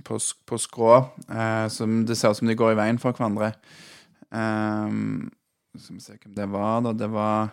[0.04, 0.16] på,
[0.48, 0.94] på skrå
[1.28, 3.52] eh, som det ser ut som de går i veien for hverandre.
[4.32, 5.28] Um,
[5.76, 6.94] skal vi se hvem det var, da.
[6.96, 7.52] Det var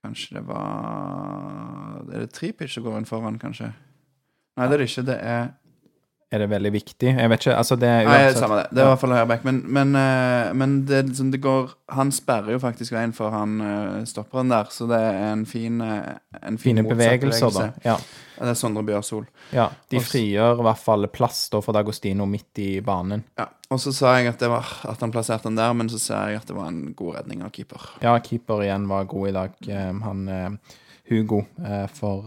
[0.00, 3.72] Kanskje det var Er det Tripic som går inn foran, kanskje?
[4.56, 5.06] Nei, det er det ikke.
[5.08, 5.48] Det er
[6.30, 7.08] er det veldig viktig?
[7.10, 8.66] Jeg vet ikke, altså det er Nei, samme det.
[8.70, 9.46] Det er i hvert fall høyreback.
[9.48, 13.56] Men, men, eh, men det, liksom, det går Han sperrer jo faktisk veien for han
[13.58, 16.12] uh, stopperen der, så det er en fin eh,
[16.46, 17.66] en fin Fine bevegelser, da.
[17.82, 17.96] Ja.
[18.40, 19.26] Ja, Det er Sondre Bjørsol.
[19.52, 19.68] ja.
[19.92, 23.22] De frigjør i hvert fall plass da for Dagostino midt i banen.
[23.38, 23.46] Ja.
[23.70, 26.24] Og så sa jeg at, det var, at han plasserte den der, men så sa
[26.32, 27.84] jeg at det var en god redning av keeper.
[28.02, 29.52] Ja, keeper igjen var god i dag.
[29.68, 30.78] Eh, Han eh,
[31.10, 32.26] Hugo eh, for,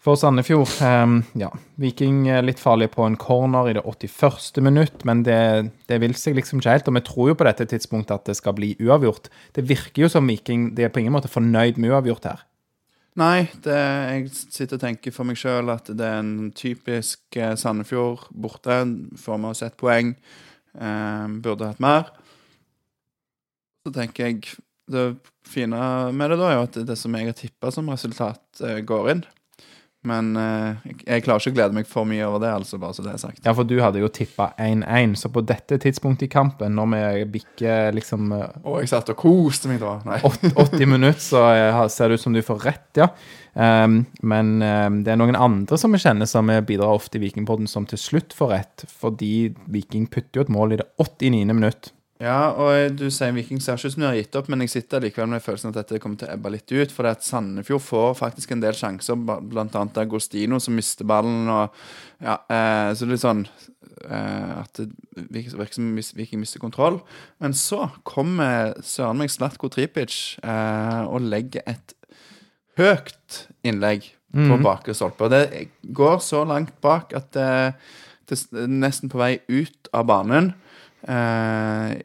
[0.00, 0.72] for Sandefjord.
[0.80, 1.50] Eh, ja,
[1.82, 4.62] Viking er litt farlig på en corner i det 81.
[4.64, 6.88] minutt, men det, det vil seg liksom ikke helt.
[6.88, 9.28] Og vi tror jo på dette tidspunktet at det skal bli uavgjort.
[9.58, 12.46] Det virker jo som Viking de er på ingen måte fornøyd med uavgjort her.
[13.20, 17.52] Nei, det, jeg sitter og tenker for meg sjøl at det er en typisk eh,
[17.58, 18.78] Sandefjord borte.
[19.20, 20.14] Får med oss ett poeng.
[20.72, 22.08] Eh, burde hatt mer.
[23.84, 24.56] Så tenker jeg
[24.90, 25.04] Det
[25.46, 25.78] fine
[26.10, 29.10] med det da er jo at det som jeg har tippa som resultat, eh, går
[29.12, 29.22] inn.
[30.08, 33.02] Men uh, jeg, klarer ikke å glede meg for mye over det, altså, bare så
[33.04, 33.42] det er sagt.
[33.44, 37.26] Ja, for du hadde jo tippa 1-1, så på dette tidspunktet i kampen, når vi
[37.34, 39.98] bikker liksom uh, Og jeg satt og koste meg da.
[40.08, 40.22] Nei.
[40.24, 43.10] 80 minutter, så uh, ser det ut som du får rett, ja.
[43.52, 47.68] Um, men um, det er noen andre som vi kjenner som bidrar ofte i Vikingpodden,
[47.68, 51.44] som til slutt får rett, fordi Viking putter jo et mål i det 89.
[51.52, 51.92] minutt.
[52.20, 55.70] Ja, og du sier Viking de har gitt opp, men jeg sitter likevel med følelsen
[55.70, 56.92] at dette kommer til å ebbe litt ut.
[56.92, 59.84] For det at Sandefjord får faktisk en del sjanser, bl.a.
[60.02, 61.48] Agostino som mister ballen.
[61.48, 61.72] og
[62.20, 63.46] ja, eh, Så det er litt sånn
[64.04, 64.90] eh, at det
[65.32, 67.00] virker som Viking mister kontroll.
[67.40, 71.96] Men så kommer søren meg Slatko Tripic eh, og legger et
[72.76, 75.24] høyt innlegg på bakre stolpe.
[75.24, 77.48] Og det går så langt bak at det,
[78.28, 80.52] det er nesten på vei ut av banen.
[81.08, 81.96] Eh,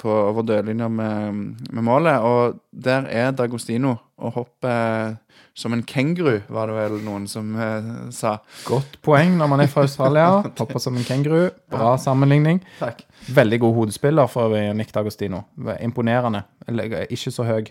[0.00, 2.22] på over dørlinja med, med målet.
[2.24, 5.16] Og der er Dagostino og hopper
[5.56, 8.36] som en kenguru, var det vel noen som eh, sa.
[8.68, 10.26] Godt poeng når man er fra Australia.
[10.60, 11.50] Hopper som en kenguru.
[11.72, 12.62] Bra sammenligning.
[12.78, 13.02] Takk.
[13.34, 15.42] Veldig god hodespiller for Nick D'Agostino.
[15.84, 16.44] Imponerende.
[16.68, 17.68] Eller, Ikke så høy.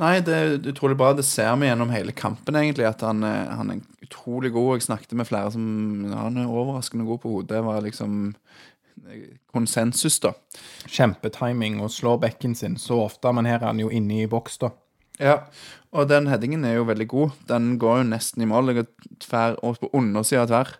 [0.00, 1.10] Nei, det er utrolig bra.
[1.16, 2.86] Det ser vi gjennom hele kampen, egentlig.
[2.88, 4.78] At han, er- han er utrolig god.
[4.78, 5.64] Jeg snakket med flere som
[6.08, 7.50] ja, Han er overraskende god på hodet.
[7.52, 8.79] Det var liksom eh,
[9.52, 10.34] konsensus, da.
[10.86, 14.60] Kjempetiming og slår bekken sin så ofte, men her er han jo inne i boks,
[14.62, 14.72] da.
[15.20, 15.36] Ja,
[15.92, 17.34] og den headingen er jo veldig god.
[17.48, 18.72] Den går jo nesten i mål.
[18.72, 20.76] Jeg er tver, og på undersida av tverr.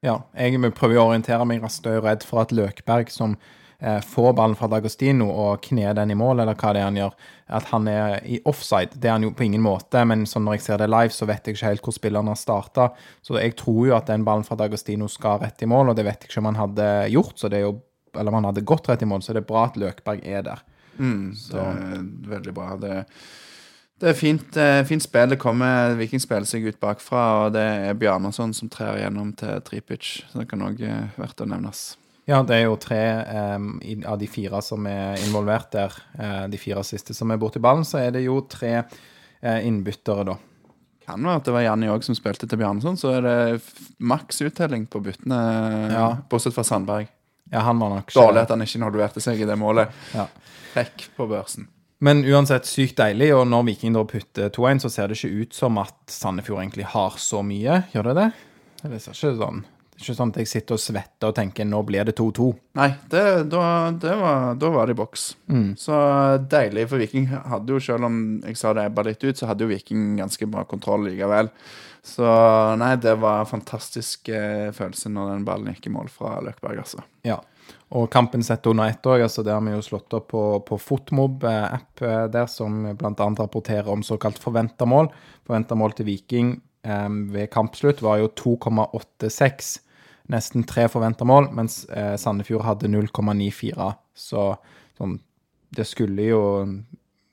[0.00, 3.36] Ja, jeg vil prøve å orientere meg raskt og er redd for at Løkberg, som
[3.80, 7.14] får ballen fra D'Agostino og kner den i mål, eller hva det er han gjør,
[7.56, 8.98] at han er i offside.
[9.00, 11.28] Det er han jo på ingen måte, men sånn når jeg ser det live, så
[11.30, 12.90] vet jeg ikke helt hvor spilleren har starta.
[13.24, 16.04] Så jeg tror jo at den ballen fra D'Agostino skal rett i mål, og det
[16.08, 17.78] vet jeg ikke om han hadde gjort, så det er jo
[18.18, 20.42] eller om han hadde gått rett i mål, så det er bra at Løkberg er
[20.42, 20.64] der.
[21.52, 22.72] Det er veldig bra.
[22.80, 23.04] Det,
[24.02, 25.30] det er fint, eh, fint spill.
[25.30, 29.62] Det kommer Viking spiller seg ut bakfra, og det er Bjarnason som trer gjennom til
[29.66, 30.10] Tripic.
[30.30, 30.82] Så det kan òg
[31.16, 31.84] verdt å nevnes.
[32.30, 33.00] Ja, det er jo tre
[33.56, 33.72] um,
[34.06, 35.96] av de fire som er involvert der.
[36.20, 40.28] uh, de fire siste som er borti ballen, så er det jo tre uh, innbyttere,
[40.28, 40.36] da.
[41.08, 43.38] Kan være at det var Janni òg som spilte til Bjarnason, så er det
[43.98, 45.40] maks uttelling på byttene,
[45.90, 46.06] Ja.
[46.30, 47.08] bortsett fra Sandberg.
[47.50, 49.90] Ja, han var nok Dårlig at han ikke involverte seg i det målet.
[50.14, 50.28] Ja.
[50.70, 51.66] Trekk på børsen.
[52.00, 55.56] Men uansett sykt deilig, og når Viking da putter 2-1, så ser det ikke ut
[55.58, 57.82] som at Sandefjord egentlig har så mye.
[57.92, 58.28] Gjør det det?
[58.86, 59.64] Det ser ikke sånn.
[60.00, 62.46] Ikke sånn at jeg sitter og svetter og tenker nå blir det 2-2.
[62.80, 63.64] Nei, det, da,
[64.00, 65.26] det var, da var det i boks.
[65.76, 66.00] Så
[66.48, 69.66] deilig, for Viking hadde jo, selv om jeg sa det ebba litt ut, så hadde
[69.66, 71.52] jo Viking ganske bra kontroll likevel.
[72.02, 72.24] Så
[72.80, 76.80] nei, det var en fantastisk eh, følelse når den ballen gikk i mål fra Løkberg,
[76.80, 77.04] altså.
[77.28, 77.36] Ja.
[77.92, 79.20] Og kampen setter under ett òg.
[79.26, 83.12] Altså det har vi jo slått opp på, på Fotmob-app eh, der, som bl.a.
[83.12, 85.10] rapporterer om såkalt forventa mål.
[85.44, 89.76] Forventa mål til Viking eh, ved kampslutt var jo 2,86.
[90.30, 93.90] Nesten tre forventa mål, mens eh, Sandefjord hadde 0,94.
[94.14, 94.46] Så
[94.98, 95.18] sånn
[95.70, 96.42] Det skulle jo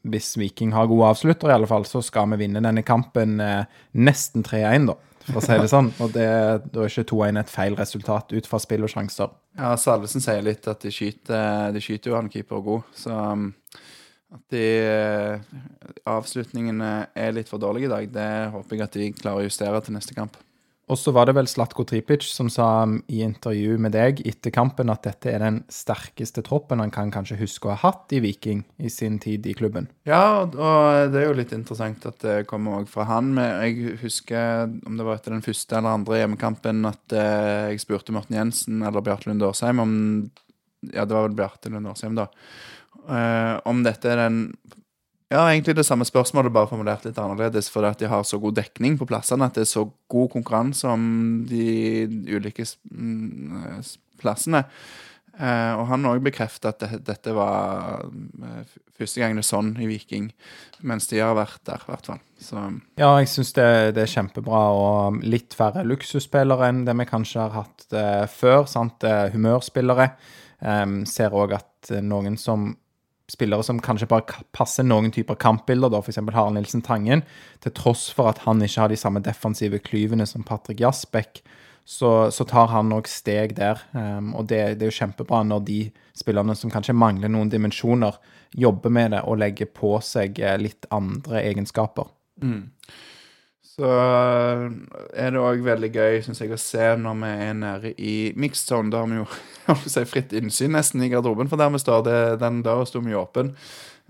[0.08, 3.66] Hvis Viking har gode avslutter, i alle fall, så skal vi vinne denne kampen eh,
[3.98, 4.98] nesten 3-1, da.
[5.28, 5.90] For å si det sånn.
[6.00, 6.28] Og det,
[6.72, 9.34] da er ikke 2-1 et feil resultat ut fra spill og sjanser.
[9.60, 13.50] Ja, Salvesen sier litt at de skyter, de skyter jo han keeper god, så um,
[14.34, 15.52] at de eh,
[16.08, 19.82] avslutningene er litt for dårlige i dag, det håper jeg at de klarer å justere
[19.84, 20.38] til neste kamp.
[20.88, 24.88] Og så var det vel Slatko Tripic som sa i intervju med deg etter kampen
[24.94, 28.62] at dette er den sterkeste troppen han kan kanskje huske å ha hatt i Viking
[28.80, 29.90] i sin tid i klubben.
[30.08, 33.36] Ja, og- det er jo litt interessant at det kommer òg fra han.
[33.36, 38.14] Jeg husker, om det var etter den første eller andre hjemmekampen, at eh, jeg spurte
[38.16, 40.32] Morten Jensen eller Bjarte Lund Årsheim om
[40.94, 42.28] Ja, det var vel Bjarte Lund Årsheim, da.
[43.10, 44.54] eh, om dette er den
[45.28, 48.56] Ja, egentlig det samme spørsmålet, bare formulert litt annerledes, fordi at de har så god
[48.62, 51.04] dekning på plassene, at det er så god konkurranse om
[51.50, 53.82] de ulike mm,
[54.22, 54.64] plassene.
[55.38, 59.90] Eh, og han òg bekrefter at dette var eh, første gang det er sånn i
[59.90, 60.32] Viking,
[60.88, 62.24] mens de har vært der, i hvert fall.
[62.42, 62.64] Så
[62.98, 63.70] Ja, jeg syns det,
[64.00, 68.64] det er kjempebra, og litt færre luksusspillere enn det vi kanskje har hatt eh, før.
[68.72, 69.04] sant?
[69.36, 70.14] Humørspillere.
[70.58, 72.72] Um, ser òg at noen som
[73.32, 76.22] spillere som kanskje bare passer noen typer kampbilder, da f.eks.
[76.32, 77.26] Harald Nilsen Tangen,
[77.64, 81.42] til tross for at han ikke har de samme defensive klyvene som Patrick Jasbekk,
[81.88, 83.80] så, så tar han òg steg der.
[83.94, 85.82] Um, og det, det er jo kjempebra når de
[86.18, 88.18] spillerne som kanskje mangler noen dimensjoner,
[88.56, 92.08] jobber med det og legger på seg eh, litt andre egenskaper.
[93.78, 93.90] Så
[95.14, 98.72] er det òg veldig gøy, syns jeg, å se når vi er nede i mixed
[98.72, 98.90] zone.
[98.90, 99.28] Da har vi jo
[99.94, 103.20] si, fritt innsyn nesten i garderoben, for der vi står, det, den døra sto mye
[103.22, 103.54] åpen.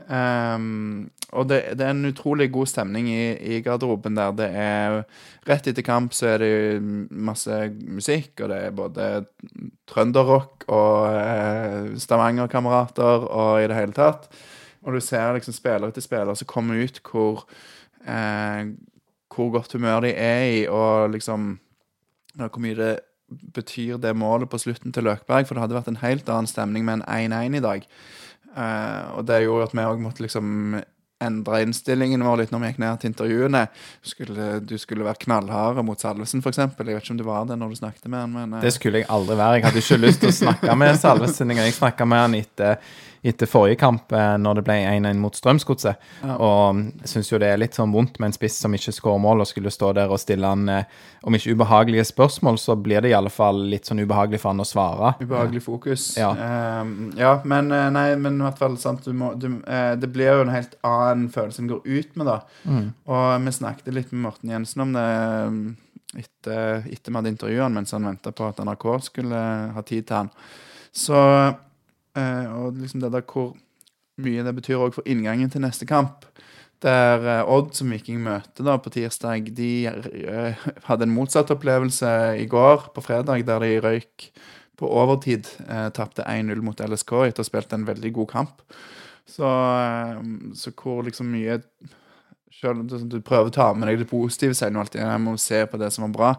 [0.08, 3.22] Um, og det, det er en utrolig god stemning i,
[3.58, 4.36] i garderoben der.
[4.38, 5.02] Det er
[5.48, 6.52] Rett etter kamp så er det
[7.12, 7.56] masse
[7.88, 9.06] musikk, og det er både
[9.88, 14.28] trønderrock og eh, Stavanger-kamerater og i det hele tatt.
[14.84, 17.46] Og du ser liksom spiller etter spiller som kommer ut hvor
[18.04, 18.76] eh,
[19.38, 21.56] hvor godt humør de er i, og liksom
[22.38, 22.94] hvor mye det
[23.54, 25.48] betyr det målet på slutten til Løkberg.
[25.48, 27.88] For det hadde vært en helt annen stemning med en 1-1 i dag.
[28.58, 30.78] Uh, og det gjorde at vi òg måtte liksom
[31.24, 33.64] endre innstillingen vår litt når vi gikk ned til intervjuene.
[34.06, 36.62] Skulle, du skulle være knallhard mot Salvesen, f.eks.
[36.62, 38.76] Jeg vet ikke om du var det når du snakket med han, men eh, Det
[38.76, 39.58] skulle jeg aldri være.
[39.58, 41.58] Jeg hadde ikke lyst til å snakke med Salvesen.
[41.58, 42.78] Jeg snakka med han etter,
[43.28, 46.06] etter forrige kamp, eh, når det ble 1-1 mot Strømsgodset.
[46.38, 49.24] Og jeg syns jo det er litt sånn vondt med en spiss som ikke skårer
[49.26, 50.86] mål, og skulle stå der og stille han, eh,
[51.26, 54.62] om ikke ubehagelige spørsmål, så blir det i alle fall litt sånn ubehagelig for han
[54.62, 55.16] å svare.
[55.24, 56.12] Ubehagelig fokus.
[56.20, 56.30] Ja.
[56.38, 59.50] um, ja, men nei, men i hvert fall sant, du må, du,
[59.98, 62.38] Det blir jo en helt annen følelse en går ut med, da.
[63.08, 65.60] Og vi snakket litt med Morten Jensen om det eh,
[66.24, 69.42] etter, vi hadde intervjuet han mens han venta på at NRK skulle
[69.76, 70.30] ha tid til han.
[70.96, 71.20] Så
[72.18, 73.56] eh, Og liksom det der hvor
[74.24, 76.26] mye det betyr òg for inngangen til neste kamp.
[76.86, 82.10] Der eh, Odd, som Viking møter da på tirsdag, de eh, hadde en motsatt opplevelse
[82.42, 84.30] i går, på fredag, der de røyk
[84.78, 85.50] på overtid.
[85.68, 88.62] Eh, Tapte 1-0 mot LSK etter å ha spilt en veldig god kamp.
[89.28, 90.22] Så, eh,
[90.56, 91.60] så hvor liksom mye
[92.58, 95.22] Selv om du, du prøver å ta med deg det positive, sier du alltid jeg
[95.22, 96.30] må se på det som var bra.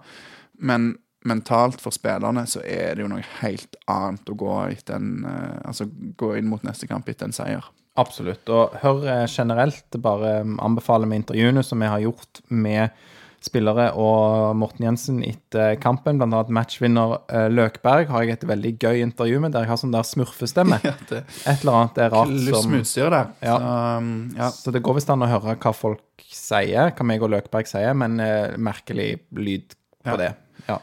[0.59, 0.97] Men
[1.29, 4.55] mentalt for spillerne så er det jo noe helt annet å gå,
[4.97, 5.87] en, eh, altså,
[6.19, 7.69] gå inn mot neste kamp etter en seier.
[7.99, 8.51] Absolutt.
[8.51, 12.99] Og hør eh, generelt, bare anbefale med intervjuene som vi har gjort med
[13.45, 16.19] spillere og Morten Jensen etter kampen.
[16.19, 19.81] Blant annet matchvinner eh, Løkberg har jeg et veldig gøy intervju med, der jeg har
[19.81, 20.81] sånn der smurfestemme.
[20.89, 23.31] Ja, det Et eller annet er rart som med utstyret der.
[23.47, 23.57] Ja.
[23.57, 23.73] Så,
[24.03, 24.51] um, ja.
[24.55, 27.95] Så det går visst an å høre hva folk sier, hva meg og Løkberg sier,
[27.97, 29.75] men eh, merkelig lyd
[30.05, 30.17] på Ja.
[30.21, 30.31] det.
[30.69, 30.79] Ja.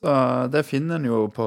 [0.00, 0.16] Så
[0.52, 1.46] det finner en jo på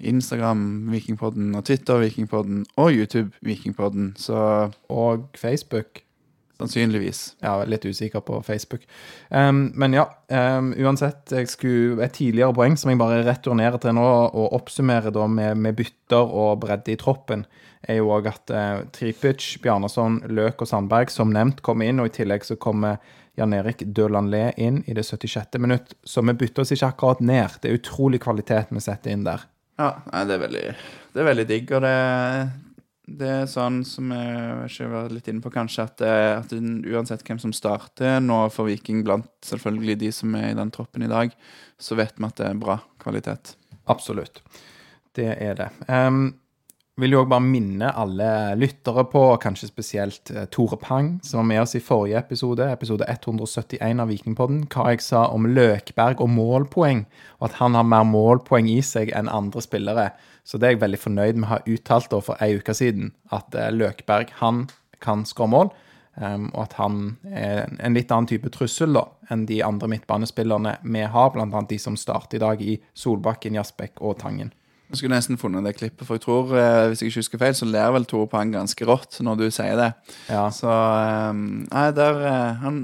[0.00, 6.02] Instagram Vikingpodden og Twitter Vikingpodden og YouTube Vikingpodden, så Og Facebook.
[6.60, 7.22] Sannsynligvis.
[7.42, 8.86] Ja, litt usikker på Facebook.
[9.28, 11.24] Um, men ja, um, uansett.
[11.32, 15.58] Jeg skulle Et tidligere poeng som jeg bare returnerer til nå, og oppsummerer da med,
[15.58, 17.46] med bytter og bredde i troppen,
[17.88, 22.10] er jo òg at uh, Tripic, Bjarnason, Løk og Sandberg som nevnt kommer inn, og
[22.10, 23.00] i tillegg så kommer
[23.38, 25.56] Jan Erik Dølanlé inn i det 76.
[25.58, 25.94] minutt.
[26.04, 27.60] Så vi bytter oss ikke akkurat ned.
[27.62, 29.46] Det er utrolig kvalitet vi setter inn der.
[29.80, 30.64] Ja, nei, det er veldig,
[31.14, 31.94] det er veldig digg, og det,
[33.18, 37.40] det er sånn som jeg ikke var litt inne på, kanskje, at, at uansett hvem
[37.42, 41.34] som starter nå for Viking, blant selvfølgelig de som er i den troppen i dag,
[41.80, 43.54] så vet vi at det er bra kvalitet.
[43.90, 44.42] Absolutt.
[45.16, 45.70] Det er det.
[45.88, 46.28] Um,
[47.00, 48.28] vil jo òg bare minne alle
[48.58, 53.06] lyttere på, kanskje spesielt eh, Tore Pang, som var med oss i forrige episode, episode
[53.08, 57.04] 171 av Vikingpodden, hva jeg sa om Løkberg og målpoeng,
[57.40, 60.10] og at han har mer målpoeng i seg enn andre spillere.
[60.44, 63.54] Så det er jeg veldig fornøyd med å ha uttalt for ei uke siden, at
[63.54, 64.66] eh, Løkberg han
[65.00, 65.70] kan skåre mål,
[66.20, 66.96] um, og at han
[67.32, 71.78] er en- litt annen type trussel da, enn de andre midtbanespillerne vi har, annet de
[71.80, 74.52] som starter i dag i Solbakken, Jasbekk og Tangen.
[74.90, 77.54] Jeg skulle nesten funnet det klippet, for jeg tror, eh, hvis jeg ikke husker feil,
[77.54, 79.92] så ler vel Tore Pang ganske rått når du sier det.
[80.28, 81.32] Ja, Så eh,
[81.70, 82.80] Nei, der eh, Han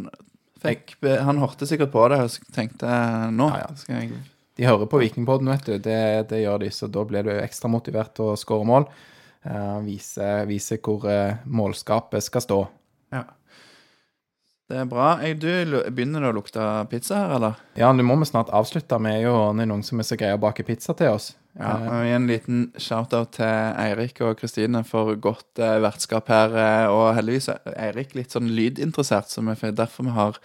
[0.63, 2.87] fikk be- Han hørte sikkert på det og tenkte
[3.35, 3.75] nå Ja, ja.
[3.77, 4.13] skal jeg
[4.57, 5.75] De hører på Vikingpodden, vet du.
[5.83, 5.99] Det,
[6.31, 8.87] det gjør de, så da blir du ekstra motivert til å skåre mål.
[9.45, 12.61] Eh, vise, vise hvor eh, målskapet skal stå.
[13.13, 13.25] Ja.
[14.71, 15.11] Det er bra.
[15.23, 17.59] Jeg, du, lu- begynner det å lukte pizza her, eller?
[17.79, 18.97] Ja, nå må vi snart avslutte.
[19.05, 21.35] Vi er jo noen som er så greie å bake pizza til oss.
[21.57, 23.49] Ja, Eh, og gi en liten shout-out til
[23.81, 26.53] Eirik og Kristine for godt eh, vertskap her.
[26.53, 30.41] eh, og heldigvis er Eirik litt sånn lydinteressert, så vi, derfor vi har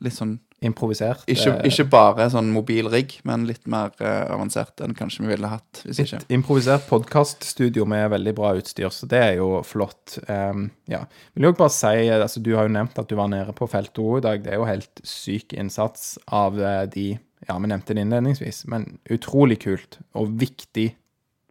[0.00, 1.24] litt sånn improvisert.
[1.30, 5.32] Ikke, eh, ikke bare sånn mobil rigg, men litt mer eh, avansert enn kanskje vi
[5.34, 6.22] ville hatt hvis ikke.
[6.22, 10.18] Et improvisert podkaststudio med veldig bra utstyr, så det er jo flott.
[10.28, 11.04] Um, ja.
[11.34, 13.98] Vil også bare si, altså Du har jo nevnt at du var nede på felt
[14.02, 14.42] O i dag.
[14.44, 18.86] Det er jo helt syk innsats av eh, de Ja, vi nevnte det innledningsvis, men
[19.12, 20.94] utrolig kult og viktig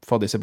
[0.01, 0.39] for disse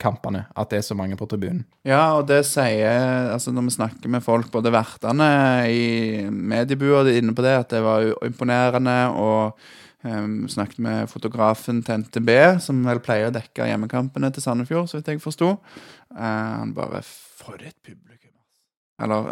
[0.00, 1.64] bortekampene at det er så mange på tribunen.
[1.84, 7.18] Ja, og det sier Altså når vi snakker med folk, både vertene i mediebua, de
[7.18, 9.10] inne på det, at det var imponerende.
[9.10, 9.58] Og
[10.04, 14.98] um, snakket med fotografen til NTB, som vel pleier å dekke hjemmekampene til Sandefjord, så
[14.98, 15.58] vidt jeg forsto.
[16.16, 18.32] Uh, han bare For et publikum.
[19.00, 19.28] Eller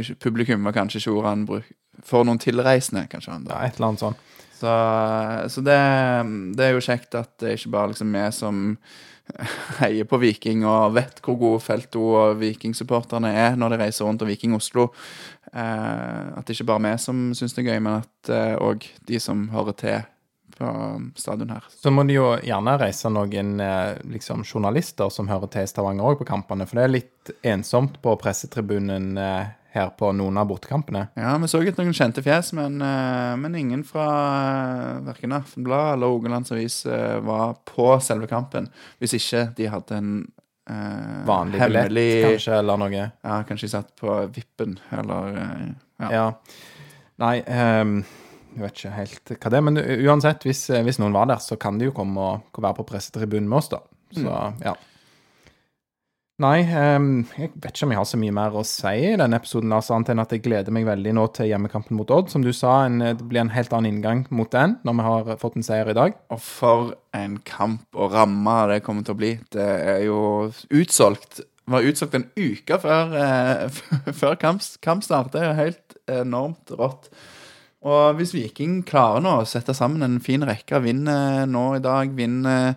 [0.00, 1.76] uh, publikum var kanskje ikke ordet han brukte.
[2.04, 3.32] For noen tilreisende, kanskje.
[3.32, 3.56] han da.
[3.56, 4.24] Ja, et eller annet sånt.
[4.56, 4.72] Så,
[5.52, 5.76] så det,
[6.56, 8.60] det er jo kjekt at det ikke bare liksom vi som
[9.80, 14.24] heier på Viking og vet hvor gode Felto og Viking-supporterne er når de reiser rundt
[14.24, 14.90] og Viking Oslo.
[15.52, 18.86] Eh, at det ikke bare er vi som syns det er gøy, men at òg
[19.08, 19.98] de som hører til
[20.58, 21.64] på stadion her.
[21.68, 26.08] Så må de jo gjerne reise noen eh, liksom, journalister som hører til i Stavanger
[26.08, 30.48] òg på kampene, for det er litt ensomt på pressetribunen eh, her på noen av
[30.50, 31.06] bortekampene.
[31.18, 35.96] Ja, vi så ikke noen kjente fjes, men, eh, men ingen fra uh, verken Aftenblad
[35.96, 38.70] eller Rogalands Avis eh, var på selve kampen.
[39.02, 40.12] Hvis ikke de hadde en
[40.70, 43.08] eh, Vanlig hemmelig billett, kanskje, eller noe.
[43.10, 45.66] Ja, kanskje de satt på vippen, eller eh,
[46.04, 46.14] ja.
[46.20, 46.28] Ja.
[47.22, 47.98] Nei, um
[48.56, 49.64] jeg vet ikke helt hva det er.
[49.66, 52.86] Men uansett, hvis, hvis noen var der, så kan de jo komme og være på
[52.88, 53.82] pressetribunen med oss, da.
[54.16, 54.72] Så, ja.
[56.36, 59.70] Nei, jeg vet ikke om jeg har så mye mer å si i denne episoden,
[59.72, 62.28] Lars, annet enn at jeg gleder meg veldig nå til hjemmekampen mot Odd.
[62.28, 65.30] Som du sa, en, det blir en helt annen inngang mot den når vi har
[65.40, 66.18] fått en seier i dag.
[66.36, 69.32] Og for en kamp og ramme det kommer til å bli.
[69.56, 70.18] Det er jo
[70.76, 71.40] utsolgt.
[71.72, 73.80] Var utsolgt en uke før, eh,
[74.20, 75.32] før kamp, kampstart.
[75.32, 77.08] Det er jo helt enormt rått.
[77.88, 82.12] Og hvis Viking klarer nå å sette sammen en fin rekke, vinner nå i dag,
[82.12, 82.76] vinner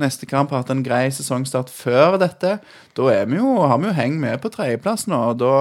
[0.00, 2.56] neste kamp, hatt en grei sesongstart før dette,
[2.96, 5.52] da er vi jo, har vi jo heng med på tredjeplass nå, og da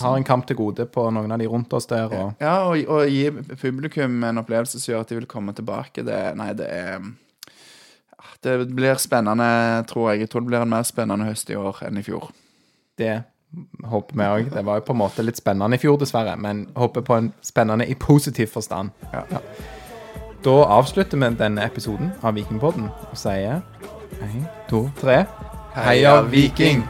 [0.00, 2.10] Har en kamp til gode på noen av de rundt oss der.
[2.10, 3.28] Og, Ja, og, og gi
[3.60, 6.02] publikum en opplevelse som gjør at de vil komme tilbake.
[6.06, 6.96] Det, nei, det er
[8.18, 9.46] ah, Det blir spennende,
[9.90, 10.24] tror jeg.
[10.24, 12.32] Jeg tror det blir en mer spennende høst i år enn i fjor.
[12.98, 13.14] Det
[13.86, 14.50] håper vi òg.
[14.54, 16.34] Det var jo på en måte litt spennende i fjor, dessverre.
[16.40, 18.90] Men håper på en spennende i positiv forstand.
[19.12, 19.24] Ja.
[19.30, 19.42] Ja.
[20.44, 23.62] Da avslutter vi denne episoden av Vikingpodden og sier
[24.20, 25.22] én, to, tre
[25.72, 26.84] Heia Viking!